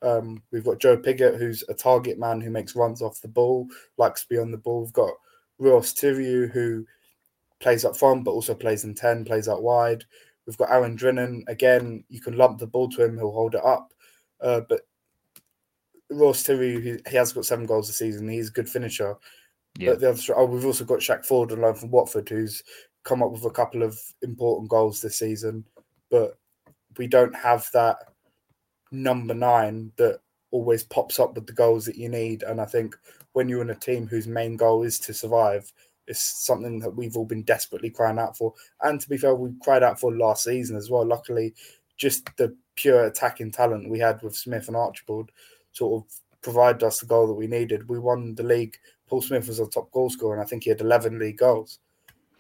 um, 0.03 0.43
we've 0.51 0.65
got 0.65 0.81
Joe 0.81 0.97
Pigott, 0.97 1.39
who's 1.39 1.63
a 1.69 1.75
target 1.75 2.19
man 2.19 2.41
who 2.41 2.51
makes 2.51 2.75
runs 2.75 3.03
off 3.03 3.21
the 3.21 3.29
ball, 3.29 3.69
likes 3.99 4.23
to 4.23 4.29
be 4.29 4.39
on 4.39 4.51
the 4.51 4.57
ball. 4.57 4.83
We've 4.83 4.93
got 4.93 5.13
Ruel 5.59 5.81
Sotiriou, 5.81 6.51
who 6.51 6.87
plays 7.61 7.85
up 7.85 7.97
front 7.97 8.25
but 8.25 8.31
also 8.31 8.55
plays 8.55 8.85
in 8.85 8.95
10, 8.95 9.25
plays 9.25 9.49
out 9.49 9.63
wide. 9.63 10.05
We've 10.51 10.59
got 10.59 10.73
Aaron 10.73 10.97
Drinan. 10.97 11.45
Again, 11.47 12.03
you 12.09 12.21
can 12.21 12.37
lump 12.37 12.59
the 12.59 12.67
ball 12.67 12.89
to 12.89 13.05
him, 13.05 13.17
he'll 13.17 13.31
hold 13.31 13.55
it 13.55 13.65
up. 13.65 13.95
Uh, 14.41 14.63
but 14.69 14.81
Ruel 16.11 16.33
Sotiriou, 16.33 16.83
he, 16.83 16.99
he, 17.09 17.17
has 17.17 17.33
got 17.33 17.45
seven 17.45 17.67
goals 17.67 17.87
this 17.87 17.99
season. 17.99 18.29
He's 18.29 18.49
a 18.49 18.53
good 18.53 18.69
finisher. 18.69 19.15
Yeah. 19.79 19.91
But 19.91 20.01
the 20.01 20.11
other, 20.11 20.23
oh, 20.35 20.47
we've 20.47 20.67
also 20.67 20.85
got 20.85 20.99
Shaq 20.99 21.25
Forde 21.25 21.53
on 21.53 21.61
loan 21.61 21.77
from 21.77 21.93
Watford, 21.93 22.29
who's 22.29 22.65
come 23.05 23.23
up 23.23 23.31
with 23.31 23.45
a 23.45 23.51
couple 23.51 23.85
of 23.85 23.97
important 24.23 24.69
goals 24.69 25.01
this 25.01 25.21
season. 25.21 25.65
But 26.11 26.37
we 26.99 27.07
don't 27.07 27.37
have 27.37 27.69
that 27.73 27.99
number 28.91 29.35
nine 29.35 29.93
that 29.99 30.19
always 30.51 30.83
pops 30.83 31.21
up 31.21 31.37
with 31.37 31.47
the 31.47 31.53
goals 31.53 31.87
that 31.87 31.97
you 31.97 32.09
need. 32.09 32.43
And 32.43 32.61
I 32.61 32.65
think 32.65 32.97
when 33.35 33.49
you're 33.49 33.63
in 33.63 33.71
a 33.71 33.77
team 33.77 34.09
whose 34.09 34.27
main 34.27 34.57
goal 34.57 34.83
is 34.83 34.99
to 34.99 35.15
survive, 35.15 35.73
it's 36.11 36.45
something 36.45 36.81
that 36.81 36.91
we've 36.91 37.17
all 37.17 37.25
been 37.25 37.45
desperately 37.45 37.89
crying 37.89 38.19
out 38.19 38.37
for. 38.37 38.53
And 38.83 39.01
to 39.01 39.09
be 39.09 39.17
fair, 39.17 39.35
we 39.35 39.53
cried 39.63 39.85
out 39.85 40.01
for 40.01 40.13
last 40.13 40.43
season 40.43 40.77
as 40.77 40.91
well. 40.91 41.07
Luckily, 41.07 41.55
just 41.97 42.29
the 42.37 42.55
pure 42.75 43.05
attacking 43.05 43.53
talent 43.53 43.89
we 43.89 44.01
had 44.01 44.21
with 44.21 44.35
Smith 44.35 44.67
and 44.67 44.77
Archibald 44.77 45.31
sort 45.73 46.03
of 46.03 46.13
provided 46.43 46.83
us 46.83 46.99
the 46.99 47.07
goal 47.07 47.29
that 47.29 47.35
we 47.35 47.47
needed. 47.47 47.89
We 47.89 48.01
won 48.01 48.35
the 48.35 48.43
league. 48.43 48.77
Paul 49.07 49.23
Smith 49.23 49.47
was 49.47 49.61
our 49.61 49.69
top 49.69 49.93
goal 49.93 50.11
scorer, 50.11 50.35
and 50.35 50.43
I 50.43 50.47
think 50.47 50.65
he 50.65 50.71
had 50.71 50.81
11 50.81 51.19
league 51.19 51.39
goals. 51.39 51.79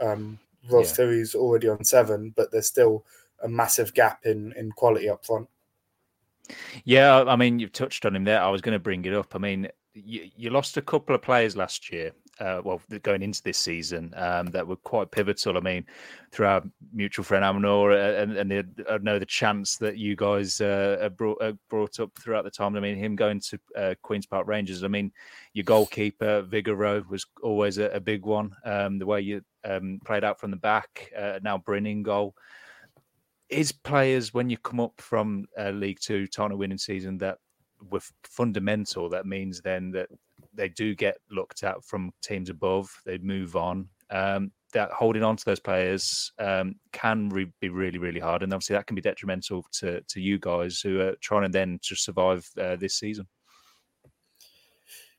Um, 0.00 0.38
Ross 0.68 0.98
yeah. 0.98 1.24
Already 1.36 1.68
on 1.68 1.84
seven, 1.84 2.34
but 2.36 2.50
there's 2.50 2.66
still 2.66 3.04
a 3.42 3.48
massive 3.48 3.94
gap 3.94 4.26
in 4.26 4.52
in 4.56 4.72
quality 4.72 5.08
up 5.08 5.24
front. 5.24 5.48
Yeah, 6.84 7.22
I 7.22 7.36
mean, 7.36 7.60
you've 7.60 7.72
touched 7.72 8.04
on 8.04 8.16
him 8.16 8.24
there. 8.24 8.42
I 8.42 8.50
was 8.50 8.60
going 8.60 8.74
to 8.74 8.80
bring 8.80 9.04
it 9.04 9.14
up. 9.14 9.34
I 9.34 9.38
mean, 9.38 9.68
you, 9.94 10.28
you 10.36 10.50
lost 10.50 10.76
a 10.76 10.82
couple 10.82 11.14
of 11.14 11.22
players 11.22 11.56
last 11.56 11.92
year 11.92 12.12
uh, 12.40 12.60
well, 12.64 12.80
going 13.02 13.22
into 13.22 13.42
this 13.42 13.58
season 13.58 14.12
um, 14.16 14.46
that 14.46 14.66
were 14.66 14.76
quite 14.76 15.10
pivotal. 15.10 15.56
I 15.56 15.60
mean, 15.60 15.86
through 16.32 16.46
our 16.46 16.62
mutual 16.92 17.24
friend 17.24 17.44
Amanor, 17.44 17.92
uh, 17.92 18.22
and, 18.22 18.36
and 18.36 18.50
the, 18.50 18.66
I 18.90 18.98
know 18.98 19.18
the 19.18 19.26
chance 19.26 19.76
that 19.76 19.98
you 19.98 20.16
guys 20.16 20.60
uh, 20.60 21.08
brought 21.16 21.40
uh, 21.42 21.52
brought 21.68 22.00
up 22.00 22.10
throughout 22.18 22.44
the 22.44 22.50
time. 22.50 22.76
I 22.76 22.80
mean, 22.80 22.96
him 22.96 23.14
going 23.14 23.40
to 23.40 23.60
uh, 23.76 23.94
Queens 24.02 24.26
Park 24.26 24.46
Rangers. 24.46 24.82
I 24.82 24.88
mean, 24.88 25.12
your 25.52 25.64
goalkeeper 25.64 26.42
Vigouroux 26.42 27.06
was 27.08 27.26
always 27.42 27.78
a, 27.78 27.90
a 27.90 28.00
big 28.00 28.24
one. 28.24 28.56
Um, 28.64 28.98
the 28.98 29.06
way 29.06 29.20
you 29.20 29.42
um, 29.64 30.00
played 30.04 30.24
out 30.24 30.40
from 30.40 30.50
the 30.50 30.56
back, 30.56 31.12
uh, 31.16 31.38
now 31.42 31.58
Brynn 31.58 32.02
goal. 32.02 32.34
Is 33.50 33.72
players 33.72 34.32
when 34.32 34.48
you 34.48 34.56
come 34.58 34.78
up 34.78 35.00
from 35.00 35.46
League 35.72 35.98
Two, 36.00 36.28
title 36.28 36.56
winning 36.56 36.78
season 36.78 37.18
that 37.18 37.38
were 37.90 38.00
fundamental. 38.22 39.08
That 39.08 39.26
means 39.26 39.60
then 39.60 39.90
that 39.90 40.08
they 40.54 40.68
do 40.68 40.94
get 40.94 41.18
looked 41.30 41.62
at 41.62 41.84
from 41.84 42.12
teams 42.22 42.50
above. 42.50 42.90
They 43.04 43.18
move 43.18 43.56
on. 43.56 43.88
Um, 44.10 44.52
that 44.72 44.90
holding 44.92 45.22
on 45.22 45.36
to 45.36 45.44
those 45.44 45.60
players 45.60 46.32
um, 46.38 46.76
can 46.92 47.28
re- 47.28 47.52
be 47.60 47.68
really, 47.68 47.98
really 47.98 48.20
hard, 48.20 48.42
and 48.42 48.52
obviously 48.52 48.76
that 48.76 48.86
can 48.86 48.94
be 48.94 49.00
detrimental 49.00 49.64
to 49.72 50.00
to 50.02 50.20
you 50.20 50.38
guys 50.38 50.80
who 50.80 51.00
are 51.00 51.16
trying 51.20 51.42
to 51.42 51.48
then 51.48 51.78
to 51.82 51.96
survive 51.96 52.48
uh, 52.60 52.76
this 52.76 52.94
season. 52.94 53.26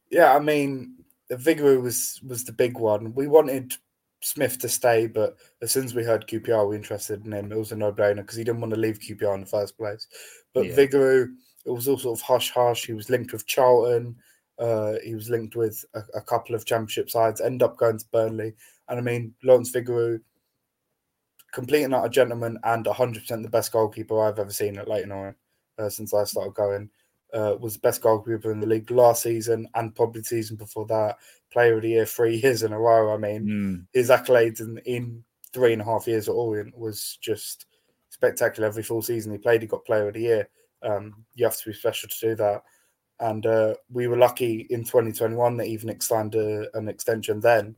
Yeah, 0.09 0.33
I 0.33 0.39
mean, 0.39 0.95
Vigouroux 1.31 1.81
was 1.81 2.21
was 2.25 2.43
the 2.43 2.53
big 2.53 2.77
one. 2.77 3.13
We 3.13 3.27
wanted 3.27 3.73
Smith 4.21 4.59
to 4.59 4.69
stay, 4.69 5.07
but 5.07 5.35
as 5.61 5.71
soon 5.71 5.85
as 5.85 5.95
we 5.95 6.03
heard 6.03 6.27
QPR 6.27 6.63
we 6.63 6.69
were 6.69 6.75
interested 6.75 7.25
in 7.25 7.33
him, 7.33 7.51
it 7.51 7.57
was 7.57 7.71
a 7.71 7.75
no 7.75 7.91
brainer 7.91 8.17
because 8.17 8.37
he 8.37 8.43
didn't 8.43 8.61
want 8.61 8.73
to 8.73 8.79
leave 8.79 8.99
QPR 8.99 9.35
in 9.35 9.41
the 9.41 9.47
first 9.47 9.77
place. 9.77 10.07
But 10.53 10.65
yeah. 10.67 11.27
It 11.63 11.69
was 11.69 11.87
all 11.87 11.97
sort 11.97 12.17
of 12.17 12.23
hush 12.23 12.51
hush. 12.51 12.87
He 12.87 12.93
was 12.93 13.09
linked 13.09 13.33
with 13.33 13.45
Charlton. 13.45 14.15
Uh, 14.61 14.93
he 15.03 15.15
was 15.15 15.27
linked 15.29 15.55
with 15.55 15.83
a, 15.95 16.01
a, 16.13 16.21
couple 16.21 16.53
of 16.53 16.65
championship 16.65 17.09
sides, 17.09 17.41
end 17.41 17.63
up 17.63 17.77
going 17.77 17.97
to 17.97 18.05
Burnley. 18.11 18.53
And 18.89 18.99
I 18.99 19.01
mean, 19.01 19.33
Lawrence 19.43 19.71
Vigouroux, 19.71 20.21
completing 21.51 21.95
out 21.95 22.05
a 22.05 22.09
gentleman 22.09 22.59
and 22.63 22.85
100% 22.85 23.41
the 23.41 23.49
best 23.49 23.71
goalkeeper 23.71 24.21
I've 24.21 24.37
ever 24.37 24.51
seen 24.51 24.77
at 24.77 24.87
Leyton 24.87 25.11
Orient 25.11 25.37
uh, 25.79 25.89
since 25.89 26.13
I 26.13 26.25
started 26.25 26.53
going. 26.53 26.91
Uh, 27.33 27.55
was 27.59 27.73
the 27.73 27.79
best 27.79 28.01
goalkeeper 28.01 28.51
in 28.51 28.59
the 28.59 28.67
league 28.67 28.91
last 28.91 29.23
season 29.23 29.65
and 29.75 29.95
probably 29.95 30.21
the 30.21 30.25
season 30.25 30.57
before 30.57 30.85
that. 30.85 31.17
Player 31.51 31.77
of 31.77 31.81
the 31.81 31.89
year 31.89 32.05
three 32.05 32.35
years 32.43 32.61
in 32.61 32.73
a 32.73 32.79
row. 32.79 33.13
I 33.13 33.17
mean, 33.17 33.45
mm. 33.47 33.85
his 33.93 34.09
accolades 34.09 34.59
in, 34.59 34.77
in 34.79 35.23
three 35.53 35.73
and 35.73 35.81
a 35.81 35.85
half 35.85 36.07
years 36.07 36.27
at 36.29 36.33
Orient 36.33 36.77
was 36.77 37.17
just 37.19 37.65
spectacular. 38.09 38.67
Every 38.67 38.83
full 38.83 39.01
season 39.01 39.31
he 39.31 39.37
played, 39.39 39.61
he 39.61 39.67
got 39.67 39.85
player 39.85 40.09
of 40.09 40.13
the 40.13 40.21
year. 40.21 40.49
Um, 40.83 41.25
you 41.33 41.45
have 41.45 41.57
to 41.57 41.69
be 41.69 41.73
special 41.73 42.09
to 42.09 42.29
do 42.29 42.35
that. 42.35 42.63
And 43.21 43.45
uh, 43.45 43.75
we 43.91 44.07
were 44.07 44.17
lucky 44.17 44.65
in 44.71 44.83
2021 44.83 45.57
that 45.57 45.67
even 45.67 46.01
signed 46.01 46.33
a, 46.35 46.75
an 46.75 46.89
extension 46.89 47.39
then. 47.39 47.75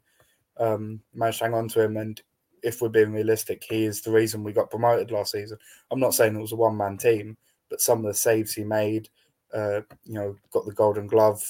Um, 0.57 1.01
managed 1.13 1.39
to 1.39 1.43
hang 1.43 1.53
on 1.53 1.67
to 1.69 1.81
him. 1.83 1.97
And 1.97 2.19
if 2.63 2.81
we're 2.81 2.89
being 2.89 3.12
realistic, 3.12 3.63
he 3.69 3.83
is 3.83 4.01
the 4.01 4.12
reason 4.12 4.43
we 4.43 4.53
got 4.53 4.71
promoted 4.71 5.12
last 5.12 5.33
season. 5.33 5.57
I'm 5.91 6.00
not 6.00 6.13
saying 6.13 6.35
it 6.35 6.41
was 6.41 6.53
a 6.53 6.55
one 6.55 6.77
man 6.77 6.97
team, 6.97 7.35
but 7.69 7.81
some 7.81 8.00
of 8.00 8.05
the 8.05 8.13
saves 8.13 8.53
he 8.53 8.63
made, 8.63 9.09
uh, 9.53 9.81
you 10.05 10.13
know, 10.13 10.35
got 10.51 10.65
the 10.65 10.71
golden 10.71 11.07
glove. 11.07 11.43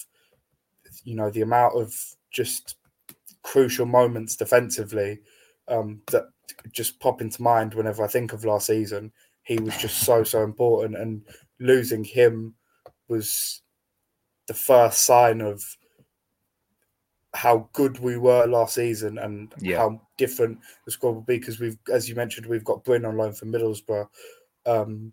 You 1.03 1.15
know, 1.15 1.29
the 1.29 1.41
amount 1.41 1.79
of 1.79 1.93
just 2.31 2.77
crucial 3.43 3.85
moments 3.85 4.35
defensively 4.35 5.19
um, 5.67 6.01
that 6.11 6.29
just 6.71 6.99
pop 6.99 7.21
into 7.21 7.43
mind 7.43 7.75
whenever 7.75 8.03
I 8.03 8.07
think 8.07 8.33
of 8.33 8.43
last 8.43 8.65
season. 8.65 9.11
He 9.43 9.59
was 9.59 9.77
just 9.77 9.99
so, 9.99 10.23
so 10.23 10.41
important. 10.43 10.97
And 10.97 11.21
losing 11.59 12.03
him 12.03 12.55
was 13.07 13.61
the 14.47 14.53
first 14.53 15.03
sign 15.05 15.41
of 15.41 15.63
how 17.33 17.67
good 17.73 17.99
we 17.99 18.17
were 18.17 18.45
last 18.45 18.75
season 18.75 19.17
and 19.17 19.53
yeah. 19.59 19.77
how 19.77 19.99
different 20.17 20.59
the 20.85 20.91
squad 20.91 21.11
will 21.11 21.21
be 21.21 21.37
because 21.39 21.59
we've, 21.59 21.77
as 21.91 22.07
you 22.07 22.15
mentioned, 22.15 22.45
we've 22.45 22.63
got 22.63 22.83
Brynn 22.83 23.07
on 23.07 23.17
loan 23.17 23.33
from 23.33 23.51
Middlesbrough, 23.51 24.07
um, 24.65 25.11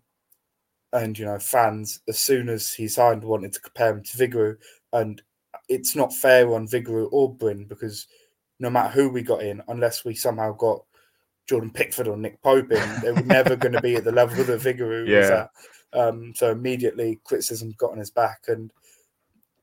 and 0.92 1.18
you 1.18 1.24
know 1.24 1.38
fans 1.38 2.00
as 2.08 2.18
soon 2.18 2.48
as 2.48 2.72
he 2.72 2.88
signed 2.88 3.24
wanted 3.24 3.52
to 3.52 3.60
compare 3.60 3.92
him 3.92 4.02
to 4.02 4.18
Vigouroux, 4.18 4.56
and 4.92 5.22
it's 5.68 5.96
not 5.96 6.12
fair 6.12 6.52
on 6.52 6.66
Vigouroux 6.68 7.08
or 7.12 7.34
Brynn 7.34 7.68
because 7.68 8.06
no 8.58 8.68
matter 8.68 8.90
who 8.90 9.08
we 9.08 9.22
got 9.22 9.42
in, 9.42 9.62
unless 9.68 10.04
we 10.04 10.14
somehow 10.14 10.52
got 10.52 10.82
Jordan 11.46 11.70
Pickford 11.70 12.06
or 12.06 12.16
Nick 12.16 12.42
Pope 12.42 12.70
in, 12.70 13.00
they 13.00 13.12
were 13.12 13.22
never 13.22 13.56
going 13.56 13.72
to 13.72 13.80
be 13.80 13.96
at 13.96 14.04
the 14.04 14.12
level 14.12 14.44
that 14.44 14.60
Vigouroux 14.60 15.08
yeah. 15.08 15.18
was 15.18 15.30
at. 15.30 15.50
Um, 15.92 16.32
so 16.36 16.50
immediately 16.50 17.18
criticism 17.24 17.74
got 17.78 17.92
on 17.92 17.98
his 17.98 18.10
back, 18.10 18.42
and 18.48 18.72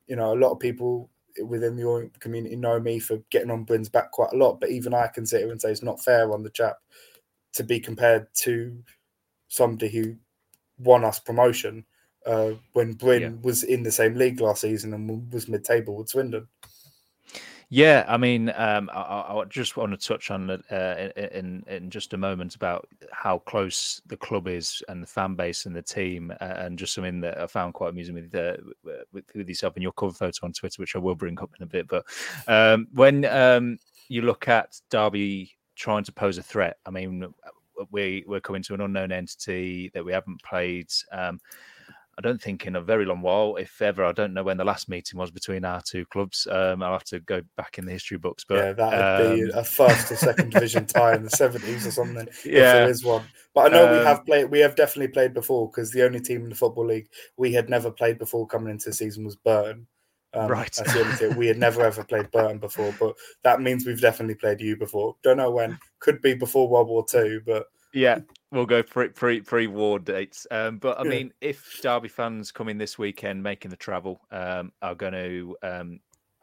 you 0.08 0.16
know 0.16 0.32
a 0.32 0.40
lot 0.40 0.50
of 0.50 0.58
people 0.58 1.10
within 1.46 1.76
the 1.76 2.10
community 2.18 2.56
know 2.56 2.80
me 2.80 2.98
for 2.98 3.18
getting 3.30 3.50
on 3.50 3.64
Brynn's 3.64 3.88
back 3.88 4.10
quite 4.10 4.32
a 4.32 4.36
lot. 4.36 4.60
But 4.60 4.70
even 4.70 4.94
I 4.94 5.06
can 5.06 5.26
sit 5.26 5.42
here 5.42 5.50
and 5.52 5.60
say 5.60 5.70
it's 5.70 5.82
not 5.82 6.02
fair 6.02 6.32
on 6.32 6.42
the 6.42 6.50
chap 6.50 6.78
to 7.54 7.62
be 7.62 7.78
compared 7.78 8.26
to 8.34 8.76
somebody 9.48 9.88
who 9.88 10.16
won 10.78 11.04
us 11.04 11.18
promotion 11.18 11.84
uh, 12.26 12.52
when 12.72 12.94
Brynn 12.94 13.20
yeah. 13.20 13.30
was 13.42 13.62
in 13.62 13.82
the 13.82 13.92
same 13.92 14.14
league 14.14 14.40
last 14.40 14.60
season 14.60 14.92
and 14.94 15.32
was 15.32 15.48
mid-table 15.48 15.96
with 15.96 16.08
Swindon. 16.08 16.48
Yeah, 17.70 18.06
I 18.08 18.16
mean, 18.16 18.50
um, 18.56 18.88
I, 18.94 19.00
I, 19.28 19.44
just 19.46 19.76
want 19.76 19.92
to 19.92 20.08
touch 20.08 20.30
on 20.30 20.48
uh, 20.50 21.10
in 21.16 21.62
in 21.66 21.90
just 21.90 22.14
a 22.14 22.16
moment 22.16 22.54
about 22.54 22.88
how 23.12 23.40
close 23.40 24.00
the 24.06 24.16
club 24.16 24.48
is 24.48 24.82
and 24.88 25.02
the 25.02 25.06
fan 25.06 25.34
base 25.34 25.66
and 25.66 25.76
the 25.76 25.82
team, 25.82 26.32
uh, 26.40 26.44
and 26.44 26.78
just 26.78 26.94
something 26.94 27.20
that 27.20 27.38
I 27.38 27.46
found 27.46 27.74
quite 27.74 27.90
amusing 27.90 28.14
with, 28.14 28.34
uh, 28.34 28.56
with, 29.12 29.24
with 29.34 29.48
yourself 29.48 29.74
and 29.76 29.82
your 29.82 29.92
cover 29.92 30.14
photo 30.14 30.46
on 30.46 30.54
Twitter, 30.54 30.80
which 30.80 30.96
I 30.96 30.98
will 30.98 31.14
bring 31.14 31.38
up 31.40 31.50
in 31.58 31.62
a 31.62 31.66
bit. 31.66 31.88
But 31.88 32.06
um, 32.46 32.88
when 32.94 33.26
um, 33.26 33.78
you 34.08 34.22
look 34.22 34.48
at 34.48 34.80
Derby 34.88 35.52
trying 35.76 36.04
to 36.04 36.12
pose 36.12 36.38
a 36.38 36.42
threat, 36.42 36.78
I 36.86 36.90
mean, 36.90 37.34
we 37.90 38.24
we're 38.26 38.40
coming 38.40 38.62
to 38.62 38.74
an 38.74 38.80
unknown 38.80 39.12
entity 39.12 39.90
that 39.92 40.06
we 40.06 40.14
haven't 40.14 40.42
played. 40.42 40.90
Um, 41.12 41.38
I 42.18 42.20
don't 42.20 42.42
think 42.42 42.66
in 42.66 42.74
a 42.74 42.80
very 42.80 43.04
long 43.04 43.22
while, 43.22 43.54
if 43.54 43.80
ever. 43.80 44.04
I 44.04 44.10
don't 44.10 44.34
know 44.34 44.42
when 44.42 44.56
the 44.56 44.64
last 44.64 44.88
meeting 44.88 45.20
was 45.20 45.30
between 45.30 45.64
our 45.64 45.80
two 45.80 46.04
clubs. 46.06 46.48
Um, 46.50 46.82
I'll 46.82 46.92
have 46.92 47.04
to 47.04 47.20
go 47.20 47.42
back 47.56 47.78
in 47.78 47.86
the 47.86 47.92
history 47.92 48.18
books. 48.18 48.44
But 48.46 48.56
yeah, 48.56 48.72
that 48.72 49.20
would 49.20 49.26
um, 49.26 49.36
be 49.36 49.52
a 49.54 49.62
first 49.62 50.10
or 50.10 50.16
second 50.16 50.50
division 50.50 50.84
tie 50.84 51.14
in 51.14 51.22
the 51.22 51.30
seventies 51.30 51.86
or 51.86 51.92
something. 51.92 52.28
Yeah, 52.44 52.52
if 52.52 52.62
there 52.62 52.90
is 52.90 53.04
one. 53.04 53.24
But 53.54 53.66
I 53.66 53.76
know 53.76 53.86
um, 53.86 53.98
we 53.98 54.04
have 54.04 54.26
played. 54.26 54.50
We 54.50 54.58
have 54.60 54.74
definitely 54.74 55.12
played 55.12 55.32
before 55.32 55.68
because 55.68 55.92
the 55.92 56.04
only 56.04 56.18
team 56.20 56.42
in 56.42 56.48
the 56.48 56.56
football 56.56 56.86
league 56.86 57.08
we 57.36 57.52
had 57.52 57.70
never 57.70 57.90
played 57.90 58.18
before 58.18 58.48
coming 58.48 58.70
into 58.70 58.88
the 58.88 58.94
season 58.94 59.24
was 59.24 59.36
Burton. 59.36 59.86
Um, 60.34 60.50
right. 60.50 60.72
That's 60.72 60.92
the 60.92 61.00
only 61.00 61.14
thing. 61.14 61.36
We 61.36 61.46
had 61.46 61.58
never 61.58 61.82
ever 61.82 62.02
played 62.02 62.30
Burton 62.32 62.58
before, 62.58 62.92
but 62.98 63.14
that 63.44 63.60
means 63.60 63.86
we've 63.86 64.00
definitely 64.00 64.34
played 64.34 64.60
you 64.60 64.76
before. 64.76 65.14
Don't 65.22 65.36
know 65.36 65.50
when. 65.50 65.78
Could 66.00 66.20
be 66.20 66.34
before 66.34 66.68
World 66.68 66.88
War 66.88 67.04
Two, 67.08 67.42
but 67.46 67.66
yeah, 67.94 68.18
we'll 68.52 68.66
go 68.66 68.82
pre 68.82 69.08
pre 69.08 69.40
pre 69.40 69.66
war 69.66 69.98
dates. 69.98 70.46
Um, 70.50 70.78
but 70.78 70.98
I 70.98 71.04
yeah. 71.04 71.10
mean, 71.10 71.32
if 71.40 71.80
Derby 71.82 72.08
fans 72.08 72.52
coming 72.52 72.78
this 72.78 72.98
weekend, 72.98 73.42
making 73.42 73.70
the 73.70 73.76
travel, 73.76 74.20
um, 74.30 74.72
are 74.82 74.94
going 74.94 75.12
to 75.12 75.56
um, 75.62 76.00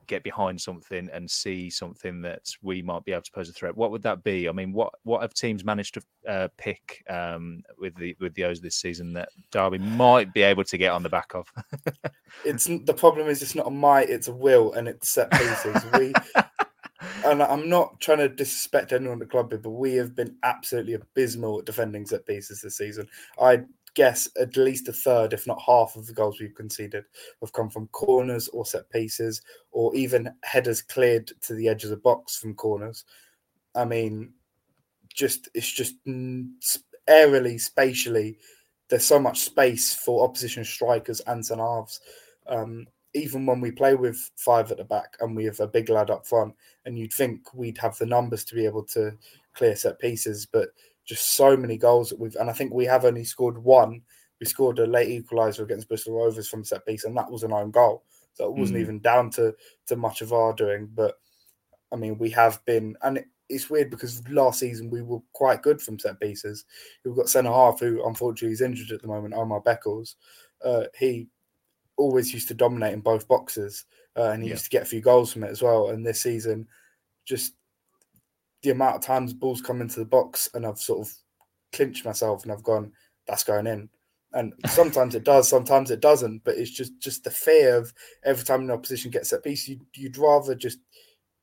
get 0.07 0.23
behind 0.23 0.61
something 0.61 1.09
and 1.11 1.29
see 1.29 1.69
something 1.69 2.21
that 2.21 2.47
we 2.61 2.81
might 2.81 3.03
be 3.05 3.11
able 3.11 3.23
to 3.23 3.31
pose 3.31 3.49
a 3.49 3.53
threat, 3.53 3.75
what 3.75 3.91
would 3.91 4.03
that 4.03 4.23
be? 4.23 4.47
I 4.47 4.51
mean, 4.51 4.71
what 4.71 4.93
what 5.03 5.21
have 5.21 5.33
teams 5.33 5.63
managed 5.63 5.95
to 5.95 6.01
uh, 6.27 6.47
pick 6.57 7.03
um, 7.09 7.63
with 7.77 7.95
the 7.95 8.15
with 8.19 8.33
the 8.35 8.45
O's 8.45 8.61
this 8.61 8.75
season 8.75 9.13
that 9.13 9.29
Derby 9.51 9.79
might 9.79 10.33
be 10.33 10.41
able 10.41 10.63
to 10.65 10.77
get 10.77 10.91
on 10.91 11.03
the 11.03 11.09
back 11.09 11.33
of? 11.33 11.51
it's 12.45 12.65
the 12.65 12.93
problem 12.95 13.27
is 13.27 13.41
it's 13.41 13.55
not 13.55 13.67
a 13.67 13.71
might, 13.71 14.09
it's 14.09 14.27
a 14.27 14.33
will, 14.33 14.73
and 14.73 14.87
it's 14.87 15.09
set 15.09 15.31
pieces. 15.31 15.83
we 15.93 16.13
and 17.25 17.41
I'm 17.41 17.69
not 17.69 17.99
trying 17.99 18.19
to 18.19 18.29
disrespect 18.29 18.91
anyone 18.91 19.21
at 19.21 19.27
the 19.27 19.31
club 19.31 19.49
but 19.49 19.69
we 19.69 19.95
have 19.95 20.15
been 20.15 20.35
absolutely 20.43 20.93
abysmal 20.93 21.59
at 21.59 21.65
defending 21.65 22.05
set 22.05 22.25
pieces 22.25 22.61
this 22.61 22.77
season. 22.77 23.07
I 23.41 23.63
guess 23.95 24.29
at 24.39 24.57
least 24.57 24.89
a 24.89 24.93
third, 24.93 25.33
if 25.33 25.47
not 25.47 25.61
half, 25.65 25.95
of 25.95 26.05
the 26.05 26.13
goals 26.13 26.39
we've 26.39 26.53
conceded 26.53 27.05
have 27.41 27.53
come 27.53 27.69
from 27.69 27.87
corners 27.87 28.47
or 28.49 28.65
set 28.65 28.89
pieces, 28.89 29.41
or 29.71 29.95
even 29.95 30.31
headers 30.43 30.81
cleared 30.81 31.31
to 31.41 31.55
the 31.55 31.67
edge 31.67 31.83
of 31.83 31.89
the 31.89 31.97
box 31.97 32.37
from 32.37 32.53
corners. 32.53 33.05
I 33.73 33.85
mean, 33.85 34.33
just 35.13 35.49
it's 35.53 35.71
just 35.71 35.95
aerially, 36.05 37.59
spatially, 37.59 38.37
there's 38.89 39.05
so 39.05 39.19
much 39.19 39.39
space 39.39 39.93
for 39.93 40.23
opposition 40.23 40.63
strikers 40.63 41.21
and 41.21 41.45
centre 41.45 41.63
halves. 41.63 42.01
Um, 42.47 42.87
even 43.15 43.45
when 43.45 43.61
we 43.61 43.71
play 43.71 43.95
with 43.95 44.29
five 44.35 44.69
at 44.71 44.77
the 44.77 44.83
back 44.83 45.15
and 45.21 45.35
we 45.35 45.45
have 45.45 45.61
a 45.61 45.67
big 45.67 45.89
lad 45.89 46.11
up 46.11 46.27
front, 46.27 46.53
and 46.85 46.99
you'd 46.99 47.13
think 47.13 47.53
we'd 47.53 47.77
have 47.77 47.97
the 47.97 48.05
numbers 48.05 48.43
to 48.43 48.55
be 48.55 48.65
able 48.65 48.83
to 48.83 49.17
clear 49.55 49.75
set 49.75 49.97
pieces, 49.99 50.45
but 50.45 50.69
just 51.05 51.35
so 51.35 51.55
many 51.55 51.77
goals 51.77 52.09
that 52.09 52.19
we've, 52.19 52.35
and 52.35 52.49
I 52.49 52.53
think 52.53 52.73
we 52.73 52.85
have 52.85 53.05
only 53.05 53.23
scored 53.23 53.57
one. 53.57 54.01
We 54.39 54.45
scored 54.45 54.79
a 54.79 54.85
late 54.85 55.25
equaliser 55.25 55.63
against 55.63 55.87
Bristol 55.87 56.13
Rovers 56.13 56.49
from 56.49 56.65
set 56.65 56.85
piece, 56.85 57.05
and 57.05 57.15
that 57.15 57.31
was 57.31 57.43
an 57.43 57.53
own 57.53 57.71
goal. 57.71 58.03
So 58.33 58.45
it 58.45 58.53
wasn't 58.53 58.79
mm. 58.79 58.81
even 58.81 58.99
down 58.99 59.29
to 59.31 59.55
to 59.87 59.95
much 59.95 60.21
of 60.21 60.33
our 60.33 60.51
doing. 60.51 60.89
But 60.93 61.17
I 61.93 61.95
mean, 61.95 62.17
we 62.17 62.29
have 62.31 62.63
been, 62.65 62.97
and 63.01 63.19
it, 63.19 63.27
it's 63.47 63.69
weird 63.69 63.89
because 63.89 64.27
last 64.27 64.59
season 64.59 64.89
we 64.89 65.01
were 65.01 65.19
quite 65.31 65.61
good 65.61 65.81
from 65.81 65.99
set 65.99 66.19
pieces. 66.19 66.65
We've 67.05 67.15
got 67.15 67.29
centre 67.29 67.51
half 67.51 67.79
who 67.79 68.05
unfortunately 68.05 68.53
is 68.53 68.61
injured 68.61 68.91
at 68.91 69.01
the 69.01 69.07
moment, 69.07 69.35
Omar 69.35 69.61
Beckles. 69.61 70.15
Uh, 70.63 70.85
he 70.97 71.27
always 71.97 72.33
used 72.33 72.47
to 72.49 72.53
dominate 72.53 72.93
in 72.93 73.01
both 73.01 73.27
boxes. 73.27 73.85
uh, 74.17 74.29
and 74.31 74.41
he 74.41 74.47
Yeah. 74.47 74.53
used 74.53 74.63
to 74.63 74.69
get 74.69 74.83
a 74.83 74.85
few 74.85 75.01
goals 75.01 75.33
from 75.33 75.43
it 75.43 75.49
as 75.51 75.61
well. 75.61 75.89
And 75.89 76.05
this 76.05 76.21
season, 76.21 76.69
just 77.25 77.53
the 78.61 78.69
amount 78.69 78.95
of 78.95 79.01
times 79.01 79.33
balls 79.33 79.61
come 79.61 79.81
into 79.81 79.99
the 79.99 80.05
box, 80.05 80.49
and 80.53 80.65
I've 80.65 80.79
sort 80.79 81.05
of 81.07 81.13
clinched 81.73 82.05
myself, 82.05 82.43
and 82.43 82.51
I've 82.51 82.63
gone, 82.63 82.93
"That's 83.27 83.43
going 83.43 83.67
in." 83.67 83.89
And 84.31 84.53
sometimes 84.67 85.15
it 85.15 85.23
does, 85.25 85.49
sometimes 85.49 85.91
it 85.91 85.99
doesn't. 85.99 86.43
But 86.45 86.55
it's 86.57 86.71
just 86.71 86.97
just 86.99 87.23
the 87.25 87.29
fear 87.31 87.75
of 87.75 87.93
every 88.23 88.45
time 88.45 88.61
an 88.61 88.71
opposition 88.71 89.11
gets 89.11 89.29
set 89.31 89.43
piece, 89.43 89.67
you, 89.67 89.79
you'd 89.95 90.17
rather 90.17 90.55
just 90.55 90.79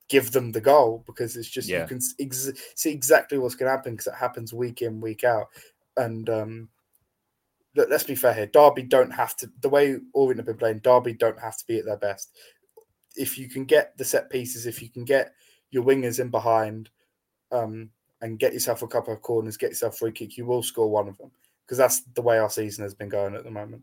give 0.09 0.33
them 0.33 0.53
the 0.53 0.61
goal 0.61 1.05
because 1.07 1.37
it's 1.37 1.49
just 1.51 1.69
Yeah. 1.69 1.83
you 1.83 1.87
can 1.89 2.01
ex- 2.19 2.51
see 2.75 2.91
exactly 2.91 3.39
what's 3.39 3.55
going 3.55 3.71
to 3.71 3.77
happen 3.77 3.93
because 3.95 4.09
it 4.09 4.15
happens 4.15 4.53
week 4.53 4.83
in 4.83 5.01
week 5.01 5.25
out. 5.25 5.49
And 5.97 6.29
um, 6.31 6.69
let- 7.75 7.91
let's 7.91 8.05
be 8.05 8.15
fair 8.15 8.35
here, 8.35 8.47
Derby 8.47 8.83
don't 8.83 9.11
have 9.13 9.37
to. 9.37 9.51
The 9.61 9.69
way 9.69 9.99
Orient 10.13 10.39
have 10.39 10.47
been 10.47 10.57
playing, 10.57 10.81
Derby 10.81 11.15
don't 11.15 11.39
have 11.39 11.57
to 11.59 11.67
be 11.67 11.79
at 11.79 11.85
their 11.85 11.97
best. 11.97 12.37
If 13.17 13.39
you 13.39 13.49
can 13.49 13.65
get 13.65 13.97
the 13.97 14.05
set 14.05 14.31
pieces, 14.31 14.67
if 14.67 14.83
you 14.83 14.89
can 14.89 15.05
get 15.05 15.35
your 15.71 15.85
wingers 15.85 16.21
in 16.21 16.31
behind, 16.31 16.91
um, 17.51 17.91
and 18.21 18.39
get 18.39 18.53
yourself 18.53 18.83
a 18.83 18.89
couple 18.89 19.13
of 19.13 19.21
corners, 19.21 19.57
get 19.57 19.71
yourself 19.71 19.99
free 19.99 20.13
kick, 20.13 20.37
you 20.37 20.47
will 20.47 20.63
score 20.63 20.89
one 20.89 21.09
of 21.09 21.19
them 21.19 21.31
because 21.65 21.79
that's 21.79 22.03
the 22.15 22.23
way 22.23 22.39
our 22.39 22.51
season 22.51 22.85
has 22.85 22.95
been 22.95 23.09
going 23.09 23.35
at 23.35 23.45
the 23.45 23.51
moment. 23.51 23.83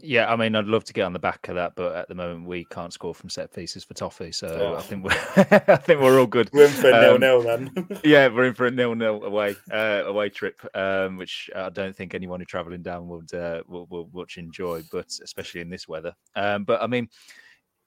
Yeah, 0.00 0.30
I 0.32 0.36
mean, 0.36 0.54
I'd 0.54 0.66
love 0.66 0.84
to 0.84 0.92
get 0.92 1.02
on 1.02 1.12
the 1.12 1.18
back 1.18 1.48
of 1.48 1.54
that, 1.54 1.74
but 1.76 1.94
at 1.96 2.08
the 2.08 2.14
moment 2.14 2.46
we 2.46 2.64
can't 2.66 2.92
score 2.92 3.14
from 3.14 3.30
set 3.30 3.52
pieces 3.54 3.84
for 3.84 3.94
Toffee, 3.94 4.32
so 4.32 4.48
Oh. 4.48 4.76
I 4.78 4.82
think 4.82 5.04
we're 5.04 5.10
I 5.68 5.76
think 5.76 6.00
we're 6.00 6.18
all 6.20 6.26
good. 6.26 6.50
We're 6.52 6.66
in 6.66 6.70
for 6.72 6.90
a 6.90 7.00
nil 7.00 7.14
Um, 7.14 7.20
nil 7.20 7.42
then. 7.42 8.00
yeah, 8.04 8.28
we're 8.28 8.44
in 8.46 8.54
for 8.54 8.66
a 8.66 8.70
nil-nil 8.70 9.24
away 9.24 9.56
uh, 9.72 10.02
away 10.06 10.28
trip, 10.28 10.60
um, 10.74 11.16
which 11.16 11.48
I 11.54 11.70
don't 11.70 11.94
think 11.96 12.14
anyone 12.14 12.40
who's 12.40 12.48
travelling 12.48 12.82
down 12.82 13.08
would 13.08 13.32
uh, 13.32 13.62
will, 13.66 13.86
will 13.90 14.10
much 14.12 14.36
enjoy, 14.38 14.82
but 14.92 15.06
especially 15.22 15.60
in 15.60 15.70
this 15.70 15.88
weather. 15.88 16.12
Um, 16.36 16.64
but 16.64 16.82
I 16.82 16.86
mean, 16.86 17.08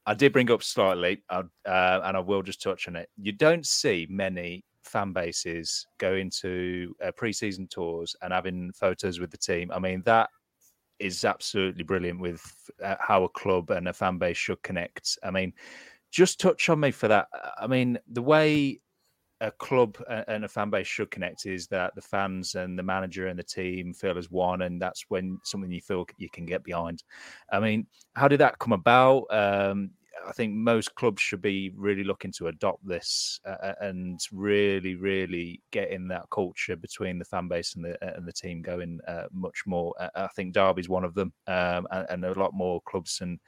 I 0.06 0.14
did 0.14 0.34
bring 0.34 0.50
up 0.50 0.64
slightly, 0.64 1.24
uh, 1.30 1.44
and 1.66 2.18
I 2.18 2.20
will 2.20 2.42
just 2.42 2.62
touch 2.62 2.88
on 2.88 2.96
it. 2.96 3.10
You 3.22 3.32
don't 3.34 3.66
see 3.66 4.08
many 4.10 4.64
fan 4.84 5.14
bases 5.14 5.86
go 6.00 6.16
into 6.16 6.96
uh, 7.06 7.12
pre-season 7.16 7.68
tours 7.68 8.16
and 8.24 8.34
having 8.34 8.72
photos 8.74 9.20
with 9.20 9.30
the 9.30 9.38
team. 9.38 9.72
I 9.72 9.78
mean, 9.78 10.02
that 10.06 10.30
is 11.02 11.26
absolutely 11.26 11.84
brilliant 11.84 12.20
with 12.20 12.42
uh, 12.84 12.96
how 13.00 13.24
a 13.24 13.30
club 13.30 13.72
and 13.72 13.88
a 13.88 13.94
fan 13.94 14.18
base 14.18 14.38
should 14.38 14.62
connect. 14.64 15.18
I 15.24 15.32
mean, 15.32 15.54
just 16.12 16.40
touch 16.40 16.70
on 16.70 16.80
me 16.80 16.92
for 16.92 17.08
that. 17.08 17.28
I 17.60 17.68
mean, 17.68 17.98
the 18.12 18.22
way 18.22 18.82
a 19.42 19.52
club 19.52 19.98
and 20.28 20.46
a 20.46 20.48
fan 20.48 20.70
base 20.70 20.86
should 20.86 21.10
connect 21.10 21.48
is 21.48 21.68
that 21.68 21.96
the 21.96 22.02
fans 22.02 22.54
and 22.54 22.78
the 22.78 22.84
manager 22.84 23.28
and 23.28 23.40
the 23.40 23.44
team 23.44 23.94
feel 23.94 24.18
as 24.18 24.30
one, 24.30 24.62
and 24.62 24.80
that's 24.80 25.06
when 25.10 25.40
something 25.44 25.72
you 25.72 25.82
feel 25.82 26.06
you 26.18 26.30
can 26.30 26.46
get 26.46 26.64
behind. 26.64 27.04
I 27.52 27.60
mean, 27.60 27.88
how 28.16 28.28
did 28.28 28.40
that 28.42 28.60
come 28.60 28.72
about? 28.72 29.26
Um, 29.32 29.92
I 30.28 30.32
think 30.32 30.54
most 30.54 30.94
clubs 30.96 31.22
should 31.22 31.42
be 31.42 31.72
really 31.76 32.04
looking 32.04 32.32
to 32.34 32.48
adopt 32.48 32.86
this 32.88 33.40
uh, 33.46 33.74
and 33.80 34.20
really, 34.32 34.96
really 34.96 35.62
getting 35.72 36.08
that 36.10 36.30
culture 36.32 36.76
between 36.76 37.20
the 37.20 37.26
fan 37.26 37.48
base 37.48 37.76
and 37.76 37.86
the 37.86 38.16
and 38.16 38.28
the 38.28 38.34
team 38.34 38.62
going 38.62 39.00
uh, 39.08 39.28
much 39.32 39.64
more. 39.66 39.94
Uh, 40.00 40.10
I 40.16 40.28
think 40.28 40.54
Derby's 40.54 40.90
one 40.90 41.04
of 41.04 41.14
them, 41.14 41.34
um, 41.48 41.88
and, 41.92 42.08
and 42.10 42.26
a 42.26 42.40
lot 42.40 42.54
more 42.54 42.82
clubs 42.82 43.22
and 43.22 43.40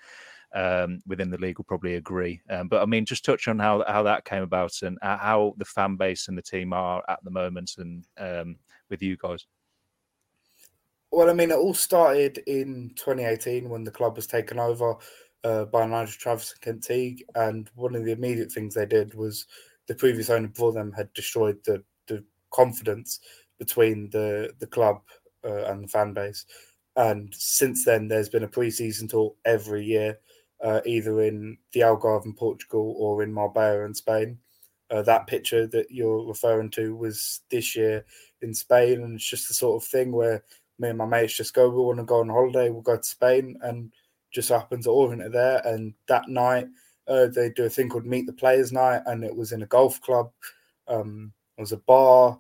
um, 0.54 1.02
within 1.08 1.30
the 1.30 1.38
league 1.38 1.58
will 1.58 1.66
probably 1.66 1.96
agree. 1.96 2.42
Um, 2.50 2.68
but 2.68 2.82
I 2.82 2.86
mean, 2.86 3.06
just 3.06 3.26
touch 3.26 3.48
on 3.48 3.60
how 3.60 3.84
how 3.88 4.04
that 4.04 4.26
came 4.26 4.44
about 4.44 4.82
and 4.82 4.98
uh, 5.02 5.18
how 5.18 5.54
the 5.58 5.66
fan 5.66 5.96
base 5.96 6.28
and 6.28 6.38
the 6.38 6.44
team 6.44 6.74
are 6.74 7.04
at 7.08 7.24
the 7.24 7.32
moment, 7.32 7.72
and 7.78 8.06
um, 8.18 8.58
with 8.90 9.02
you 9.02 9.18
guys. 9.18 9.46
Well, 11.12 11.30
I 11.30 11.34
mean, 11.34 11.52
it 11.52 11.58
all 11.58 11.76
started 11.76 12.40
in 12.48 12.92
2018 12.96 13.70
when 13.70 13.84
the 13.84 13.92
club 13.92 14.16
was 14.16 14.26
taken 14.26 14.58
over 14.58 14.96
uh, 15.44 15.66
by 15.66 15.86
Nigel 15.86 16.14
Travis 16.18 16.52
and 16.52 16.62
Kent 16.62 16.84
Teague. 16.84 17.24
And 17.36 17.70
one 17.76 17.96
of 17.96 18.06
the 18.06 18.12
immediate 18.12 18.52
things 18.52 18.74
they 18.74 18.86
did 18.86 19.14
was 19.14 19.46
the 19.88 19.96
previous 19.96 20.30
owner 20.30 20.48
before 20.48 20.72
them 20.72 20.92
had 20.92 21.14
destroyed 21.14 21.58
the, 21.66 21.84
the 22.08 22.24
confidence 22.52 23.20
between 23.60 24.10
the, 24.10 24.52
the 24.60 24.68
club 24.68 25.02
uh, 25.46 25.66
and 25.66 25.84
the 25.84 25.88
fan 25.88 26.14
base. 26.14 26.46
And 26.96 27.34
since 27.34 27.86
then, 27.86 28.08
there's 28.08 28.30
been 28.30 28.44
a 28.44 28.48
pre 28.48 28.70
season 28.70 29.08
tour 29.08 29.34
every 29.46 29.84
year, 29.84 30.20
uh, 30.64 30.82
either 30.86 31.22
in 31.22 31.58
the 31.74 31.82
Algarve 31.82 32.26
in 32.26 32.34
Portugal 32.34 32.96
or 32.98 33.24
in 33.24 33.34
Marbella 33.34 33.86
in 33.86 33.96
Spain. 33.96 34.38
Uh, 34.92 35.02
that 35.02 35.26
picture 35.26 35.66
that 35.66 35.90
you're 35.90 36.28
referring 36.28 36.70
to 36.70 36.96
was 36.96 37.42
this 37.50 37.76
year 37.76 38.06
in 38.42 38.54
Spain. 38.54 39.02
And 39.02 39.16
it's 39.16 39.28
just 39.28 39.48
the 39.48 39.56
sort 39.56 39.82
of 39.82 39.90
thing 39.90 40.12
where 40.12 40.44
me 40.78 40.90
and 40.90 40.98
my 40.98 41.06
mates 41.06 41.36
just 41.36 41.54
go, 41.54 41.70
we 41.70 41.82
want 41.82 41.98
to 41.98 42.04
go 42.04 42.20
on 42.20 42.30
holiday, 42.30 42.70
we'll 42.70 42.82
go 42.82 42.98
to 42.98 43.04
Spain, 43.04 43.58
and 43.62 43.92
just 44.34 44.50
happens 44.50 44.86
that 44.86 44.92
Orient 44.92 45.24
are 45.24 45.30
there. 45.30 45.62
And 45.66 45.94
that 46.08 46.28
night, 46.28 46.68
uh, 47.08 47.28
they 47.28 47.50
do 47.50 47.66
a 47.66 47.70
thing 47.70 47.90
called 47.90 48.06
Meet 48.06 48.26
the 48.26 48.34
Players 48.34 48.72
Night, 48.72 49.02
and 49.06 49.24
it 49.24 49.36
was 49.36 49.52
in 49.52 49.62
a 49.62 49.68
golf 49.68 50.02
club. 50.02 50.32
Um, 50.88 51.32
it 51.58 51.62
was 51.62 51.72
a 51.72 51.78
bar. 51.78 52.40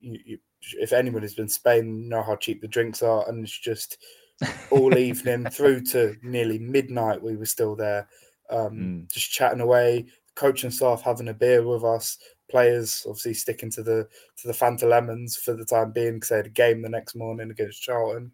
You, 0.00 0.18
you, 0.24 0.38
if 0.78 0.92
anyone 0.92 1.22
has 1.22 1.34
been 1.34 1.46
to 1.46 1.52
Spain, 1.52 2.08
know 2.08 2.22
how 2.22 2.36
cheap 2.36 2.60
the 2.60 2.68
drinks 2.68 3.02
are, 3.02 3.28
and 3.28 3.42
it's 3.42 3.58
just 3.58 3.98
all 4.70 4.96
evening 4.96 5.46
through 5.50 5.82
to 5.86 6.16
nearly 6.22 6.58
midnight. 6.58 7.22
We 7.22 7.36
were 7.36 7.46
still 7.46 7.76
there, 7.76 8.08
um, 8.50 8.72
Mm. 9.06 9.12
just 9.12 9.30
chatting 9.30 9.60
away. 9.60 10.06
Coaching 10.34 10.70
staff 10.70 11.02
having 11.02 11.28
a 11.28 11.34
beer 11.34 11.66
with 11.66 11.84
us. 11.84 12.16
Players 12.50 13.04
obviously 13.06 13.34
sticking 13.34 13.70
to 13.72 13.82
the 13.82 14.08
to 14.38 14.46
the 14.48 14.54
Fanta 14.54 14.84
lemons 14.88 15.36
for 15.36 15.54
the 15.54 15.64
time 15.64 15.92
being 15.92 16.14
because 16.14 16.30
they 16.30 16.36
had 16.36 16.46
a 16.46 16.50
game 16.50 16.82
the 16.82 16.88
next 16.88 17.14
morning 17.14 17.50
against 17.50 17.82
Charlton. 17.82 18.32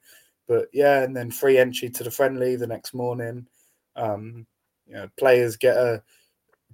But 0.49 0.69
yeah, 0.73 1.03
and 1.03 1.17
then 1.17 1.31
free 1.31 1.59
entry 1.59 1.91
to 1.91 2.05
the 2.05 2.11
friendly 2.11 2.57
the 2.57 2.67
next 2.67 2.95
morning. 2.95 3.47
Um, 3.97 4.47
you 4.87 4.95
know, 4.95 5.09
players 5.19 5.57
get 5.57 5.77
a 5.77 6.03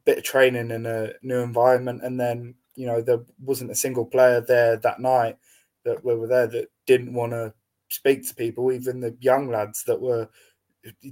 bit 0.05 0.19
of 0.19 0.25
training 0.25 0.71
in 0.71 0.87
a 0.87 1.13
new 1.23 1.41
environment, 1.41 2.03
and 2.03 2.19
then 2.21 2.55
you 2.75 2.87
know 2.87 3.01
there 3.01 3.21
wasn't 3.43 3.71
a 3.71 3.77
single 3.77 4.05
player 4.05 4.41
there 4.41 4.77
that 4.79 5.01
night 5.01 5.39
that 5.85 6.05
we 6.05 6.15
were 6.15 6.29
there 6.29 6.47
that 6.47 6.69
didn't 6.87 7.15
want 7.15 7.33
to 7.33 7.53
speak 7.89 8.27
to 8.29 8.35
people. 8.35 8.73
Even 8.73 9.01
the 9.01 9.17
young 9.21 9.49
lads 9.51 9.85
that 9.85 10.01
were 10.01 10.29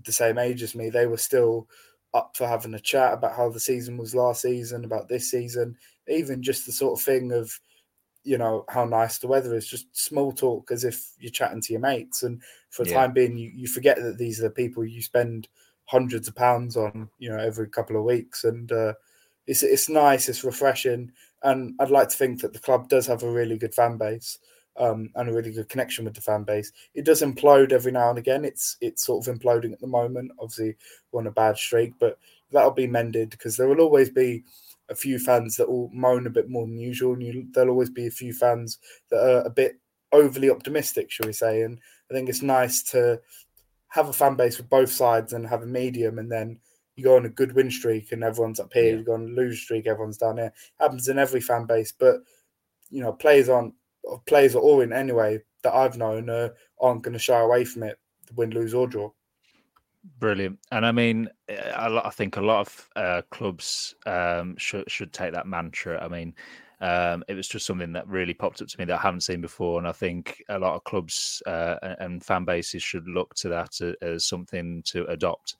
the 0.05 0.12
same 0.12 0.38
age 0.38 0.62
as 0.62 0.75
me, 0.75 0.90
they 0.90 1.07
were 1.07 1.16
still 1.16 1.68
up 2.12 2.37
for 2.37 2.46
having 2.46 2.75
a 2.75 2.81
chat 2.81 3.14
about 3.14 3.37
how 3.37 3.49
the 3.49 3.61
season 3.61 3.96
was 3.96 4.14
last 4.14 4.42
season, 4.42 4.85
about 4.85 5.09
this 5.09 5.31
season, 5.31 5.77
even 6.09 6.42
just 6.42 6.66
the 6.66 6.73
sort 6.73 6.99
of 6.99 7.05
thing 7.05 7.33
of 7.33 7.53
you 8.24 8.38
know 8.38 8.64
how 8.68 8.85
nice 8.85 9.18
the 9.18 9.26
weather 9.28 9.54
is 9.54 9.66
just 9.66 9.87
small 9.96 10.33
talk 10.33 10.70
as 10.70 10.85
if 10.85 11.12
you're 11.18 11.30
chatting 11.30 11.61
to 11.62 11.72
your 11.72 11.80
mates. 11.80 12.22
And 12.22 12.42
for 12.70 12.83
a 12.83 12.87
Yeah. 12.87 12.92
time 12.94 13.12
being 13.12 13.37
you, 13.38 13.50
you 13.54 13.68
forget 13.68 13.96
that 14.02 14.18
these 14.18 14.40
are 14.40 14.44
the 14.44 14.50
people 14.50 14.85
you 14.85 15.02
spend 15.02 15.48
hundreds 15.87 16.28
of 16.28 16.35
pounds 16.37 16.76
on 16.76 17.09
you 17.18 17.30
know 17.30 17.38
every 17.38 17.68
couple 17.68 17.96
of 17.96 18.04
weeks. 18.04 18.44
And 18.44 18.70
uh, 18.72 18.94
it's 19.46 19.62
it's 19.62 19.88
nice 19.88 20.28
it's 20.28 20.44
refreshing. 20.44 21.12
And 21.42 21.74
i'd 21.80 21.90
like 21.90 22.09
to 22.11 22.16
think 22.16 22.40
that 22.42 22.52
the 22.52 22.59
club 22.59 22.88
does 22.88 23.06
have 23.06 23.22
a 23.22 23.30
really 23.30 23.56
good 23.56 23.74
fan 23.74 23.96
base 23.96 24.38
um, 24.76 25.11
and 25.14 25.28
a 25.28 25.33
really 25.33 25.52
good 25.52 25.68
connection 25.68 26.04
with 26.04 26.14
the 26.14 26.20
fan 26.20 26.44
base. 26.44 26.70
It 26.94 27.04
does 27.04 27.22
implode 27.22 27.72
every 27.72 27.92
now 27.92 28.11
and 28.11 28.18
again. 28.18 28.44
It's 28.44 28.76
it's 28.80 29.04
sort 29.04 29.26
of 29.26 29.35
imploding 29.38 29.72
at 29.72 29.80
the 29.80 29.87
moment. 29.87 30.33
Obviously 30.38 30.76
we're 31.11 31.20
on 31.20 31.26
a 31.26 31.30
bad 31.33 31.56
streak 31.56 31.94
but 31.98 32.18
that'll 32.52 32.70
be 32.72 32.87
mended 32.87 33.30
because 33.30 33.56
there 33.56 33.68
will 33.68 33.80
always 33.80 34.11
be 34.11 34.44
a 34.90 34.94
few 34.94 35.18
fans 35.18 35.57
that 35.57 35.70
will 35.70 35.88
moan 35.92 36.26
a 36.26 36.31
bit 36.31 36.50
more 36.50 36.66
than 36.66 36.79
usual, 36.79 37.14
and 37.14 37.22
you, 37.22 37.46
there'll 37.53 37.70
always 37.70 37.90
be 37.90 38.07
a 38.07 38.11
few 38.11 38.33
fans 38.33 38.79
that 39.11 39.22
are 39.22 39.42
a 39.42 39.50
bit 39.50 39.81
overly 40.12 40.50
optimistic, 40.50 41.11
shall 41.11 41.26
we 41.26 41.33
say? 41.33 41.62
And 41.62 41.79
I 42.11 42.14
think 42.14 42.29
it's 42.29 42.42
nice 42.42 42.83
to 42.90 43.20
have 43.88 44.09
a 44.09 44.12
fan 44.12 44.35
base 44.35 44.59
with 44.59 44.68
both 44.68 44.90
sides 44.90 45.33
and 45.33 45.46
have 45.46 45.62
a 45.62 45.66
medium, 45.66 46.18
and 46.18 46.31
then 46.31 46.59
you 46.96 47.05
go 47.05 47.16
on 47.16 47.26
a 47.26 47.31
good 47.31 47.55
win 47.55 47.70
streak, 47.70 48.12
and 48.12 48.24
everyone's 48.24 48.61
up 48.61 48.72
here. 48.72 48.92
Yeah. 48.92 48.98
You 48.98 49.05
go 49.05 49.14
on 49.14 49.22
a 49.22 49.40
lose 49.40 49.61
streak, 49.61 49.87
everyone's 49.87 50.18
down 50.18 50.38
here. 50.38 50.53
Happens 50.79 51.09
in 51.09 51.18
every 51.18 51.40
fan 51.40 51.66
base, 51.66 51.92
but 51.92 52.16
you 52.90 53.03
know, 53.03 53.12
players 53.12 53.48
aren't 53.48 53.74
players 54.26 54.55
are 54.55 54.61
all 54.61 54.81
in 54.81 54.92
anyway 54.92 55.40
that 55.62 55.74
I've 55.74 55.96
known 55.98 56.31
uh, 56.31 56.48
aren't 56.81 57.03
going 57.03 57.12
to 57.12 57.18
shy 57.18 57.38
away 57.38 57.64
from 57.64 57.83
it, 57.85 57.98
win, 58.35 58.50
lose 58.50 58.74
or 58.74 58.87
draw. 58.87 59.11
Brilliant, 60.18 60.58
and 60.72 60.86
I 60.86 60.92
mean, 60.92 61.28
lot, 61.48 62.06
I 62.06 62.10
think 62.10 62.38
a 62.38 62.40
lot 62.40 62.60
of 62.60 62.88
uh, 62.96 63.22
clubs 63.30 63.94
um, 64.06 64.54
should 64.56 64.90
should 64.90 65.12
take 65.12 65.32
that 65.32 65.46
mantra. 65.46 66.02
I 66.02 66.08
mean, 66.08 66.34
um, 66.80 67.22
it 67.28 67.34
was 67.34 67.48
just 67.48 67.66
something 67.66 67.92
that 67.92 68.08
really 68.08 68.32
popped 68.32 68.62
up 68.62 68.68
to 68.68 68.78
me 68.78 68.86
that 68.86 68.98
I 68.98 69.02
haven't 69.02 69.22
seen 69.22 69.42
before, 69.42 69.78
and 69.78 69.86
I 69.86 69.92
think 69.92 70.42
a 70.48 70.58
lot 70.58 70.74
of 70.74 70.84
clubs 70.84 71.42
uh, 71.46 71.76
and, 72.00 72.24
fan 72.24 72.46
bases 72.46 72.82
should 72.82 73.06
look 73.06 73.34
to 73.36 73.50
that 73.50 73.78
as 74.00 74.24
something 74.24 74.82
to 74.86 75.04
adopt. 75.06 75.56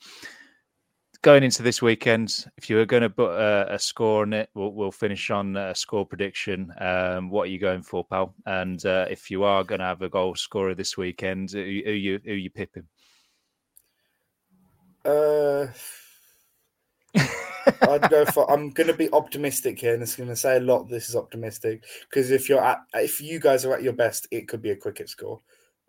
Going 1.21 1.43
into 1.43 1.63
this 1.63 1.83
weekend, 1.83 2.47
if 2.57 2.71
you 2.71 2.77
were 2.77 2.87
going 2.87 3.03
to 3.03 3.11
put 3.11 3.33
a, 3.33 3.75
a 3.75 3.79
score 3.79 4.23
on 4.23 4.33
it, 4.33 4.49
we'll, 4.55 4.73
we'll 4.73 4.91
finish 4.91 5.31
on 5.31 5.55
a 5.55 5.75
score 5.75 6.07
prediction. 6.07 6.73
Um, 6.81 7.29
what 7.29 7.43
are 7.43 7.51
you 7.51 7.59
going 7.59 7.83
for, 7.83 8.07
pal? 8.07 8.35
And 8.47 8.83
uh, 8.87 9.05
if 9.11 9.31
you 9.31 9.45
are 9.45 9.65
going 9.65 9.81
to 9.81 9.85
have 9.85 10.01
a 10.01 10.09
goal 10.09 10.35
scorer 10.35 10.75
this 10.75 10.97
weekend, 10.97 11.51
who, 11.51 11.61
who 11.61 11.93
you 11.93 12.21
who 12.25 12.33
you 12.33 12.49
pipping? 12.49 12.85
Uh, 15.05 15.67
I'd 17.83 18.11
go 18.11 18.25
for. 18.27 18.51
I'm 18.51 18.71
going 18.71 18.87
to 18.87 18.95
be 18.95 19.13
optimistic 19.13 19.79
here, 19.79 19.95
and 19.95 20.03
it's 20.03 20.17
going 20.17 20.29
to 20.29 20.37
say 20.37 20.57
a 20.57 20.61
lot. 20.61 20.89
This 20.89 21.09
is 21.09 21.17
optimistic 21.17 21.85
because 22.09 22.31
if 22.31 22.49
you're 22.49 22.63
at, 22.63 22.81
if 22.95 23.21
you 23.21 23.41
guys 23.41 23.65
are 23.65 23.75
at 23.75 23.83
your 23.83 23.93
best, 23.93 24.27
it 24.31 24.49
could 24.49 24.63
be 24.63 24.71
a 24.71 24.77
cricket 24.77 25.09
score. 25.09 25.41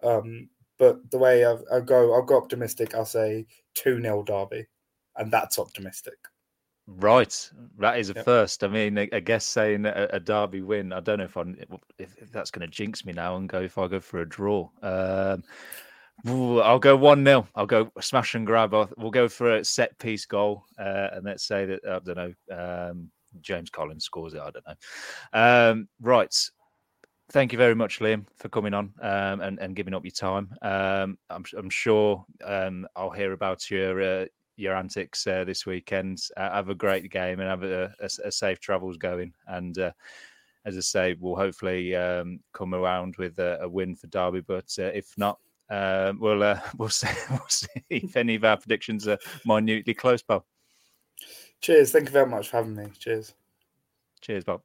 Um, 0.03 0.49
but 0.77 1.11
the 1.11 1.17
way 1.17 1.45
I, 1.45 1.57
I 1.71 1.79
go, 1.79 2.13
I'll 2.13 2.23
go 2.23 2.37
optimistic. 2.37 2.95
I'll 2.95 3.05
say 3.05 3.45
two 3.73 4.01
0 4.01 4.23
Derby. 4.23 4.65
and 5.17 5.31
that's 5.31 5.59
optimistic. 5.59 6.17
Right, 6.87 7.51
that 7.77 7.99
is 7.99 8.09
a 8.09 8.13
yep. 8.13 8.25
first. 8.25 8.63
I 8.63 8.67
mean, 8.67 8.97
I, 8.97 9.05
guess 9.05 9.45
saying 9.45 9.85
a, 9.85 10.09
a, 10.11 10.19
Derby 10.19 10.61
win. 10.61 10.91
I 10.91 10.99
don't 10.99 11.19
know 11.19 11.25
if 11.25 11.37
I'm 11.37 11.55
if, 11.99 12.15
if 12.17 12.31
that's 12.31 12.51
going 12.51 12.67
to 12.67 12.67
jinx 12.67 13.05
me 13.05 13.13
now 13.13 13.37
and 13.37 13.47
go 13.47 13.61
if 13.61 13.77
I 13.77 13.87
go 13.87 13.99
for 13.99 14.21
a 14.21 14.27
draw. 14.27 14.67
Um, 14.81 15.43
I'll 16.25 16.79
go 16.79 16.95
one 16.95 17.25
0 17.25 17.47
I'll 17.55 17.65
go 17.65 17.91
smash 17.99 18.35
and 18.35 18.45
grab. 18.45 18.73
We'll 18.97 19.11
go 19.11 19.27
for 19.27 19.55
a 19.55 19.65
set 19.65 19.97
piece 19.97 20.25
goal, 20.25 20.65
uh, 20.79 21.09
and 21.13 21.25
let's 21.25 21.43
say 21.43 21.65
that 21.65 21.79
I 21.85 21.99
don't 21.99 22.17
know. 22.17 22.89
Um, 22.89 23.11
James 23.39 23.69
Collins 23.69 24.03
scores 24.03 24.33
it. 24.33 24.41
I 24.41 24.51
don't 24.51 24.65
know. 24.67 25.71
Um, 25.71 25.87
right. 26.01 26.49
Thank 27.31 27.53
you 27.53 27.57
very 27.57 27.75
much, 27.75 27.99
Liam, 27.99 28.25
for 28.35 28.49
coming 28.49 28.73
on 28.73 28.93
um, 29.01 29.39
and, 29.39 29.57
and 29.59 29.73
giving 29.73 29.93
up 29.93 30.03
your 30.03 30.11
time. 30.11 30.53
Um, 30.61 31.17
I'm, 31.29 31.45
I'm, 31.57 31.69
sure 31.69 32.25
um, 32.43 32.85
I'll 32.93 33.09
hear 33.09 33.31
about 33.31 33.71
your 33.71 34.01
uh, 34.01 34.25
your 34.57 34.75
antics 34.75 35.25
uh, 35.27 35.45
this 35.45 35.65
weekend. 35.65 36.19
Uh, 36.35 36.51
have 36.51 36.67
a 36.69 36.75
great 36.75 37.09
game 37.09 37.39
and 37.39 37.49
have 37.49 37.63
a, 37.63 37.93
a, 38.01 38.09
a 38.25 38.31
safe 38.31 38.59
travels 38.59 38.97
going. 38.97 39.33
And 39.47 39.77
uh, 39.77 39.91
as 40.65 40.77
I 40.77 40.81
say, 40.81 41.15
we'll 41.19 41.35
hopefully 41.35 41.95
um, 41.95 42.41
come 42.53 42.73
around 42.73 43.15
with 43.17 43.39
a, 43.39 43.59
a, 43.61 43.69
win 43.69 43.95
for 43.95 44.07
Derby. 44.07 44.41
But 44.41 44.75
uh, 44.77 44.91
if 44.93 45.13
not, 45.17 45.39
uh, 45.71 46.13
we'll 46.19 46.43
uh, 46.43 46.59
we'll 46.77 46.89
see. 46.89 47.07
We'll 47.29 47.39
see 47.47 47.67
if 47.89 48.15
any 48.17 48.35
of 48.35 48.43
our 48.43 48.57
predictions 48.57 49.07
are 49.07 49.17
minutely 49.45 49.93
close, 49.93 50.21
Bob. 50.21 50.43
Cheers. 51.61 51.91
Thank 51.91 52.05
you 52.05 52.11
very 52.11 52.27
much 52.27 52.49
for 52.49 52.57
having 52.57 52.75
me. 52.75 52.87
Cheers. 52.99 53.33
Cheers, 54.21 54.43
Bob. 54.43 54.61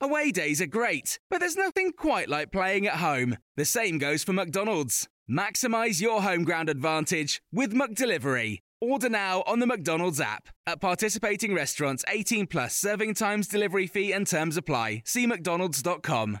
Away 0.00 0.30
days 0.30 0.60
are 0.60 0.66
great, 0.66 1.18
but 1.30 1.40
there's 1.40 1.56
nothing 1.56 1.92
quite 1.92 2.28
like 2.28 2.52
playing 2.52 2.86
at 2.86 2.96
home. 2.96 3.38
The 3.56 3.64
same 3.64 3.98
goes 3.98 4.22
for 4.22 4.34
McDonald's. 4.34 5.08
Maximize 5.28 6.00
your 6.00 6.22
home 6.22 6.44
ground 6.44 6.68
advantage 6.68 7.42
with 7.50 7.72
McDelivery. 7.72 8.60
Order 8.80 9.08
now 9.08 9.42
on 9.46 9.58
the 9.58 9.66
McDonald's 9.66 10.20
app. 10.20 10.48
At 10.66 10.82
participating 10.82 11.54
restaurants, 11.54 12.04
18 12.08 12.46
plus 12.46 12.76
serving 12.76 13.14
times, 13.14 13.48
delivery 13.48 13.86
fee, 13.86 14.12
and 14.12 14.26
terms 14.26 14.58
apply. 14.58 15.02
See 15.06 15.26
McDonald's.com. 15.26 16.40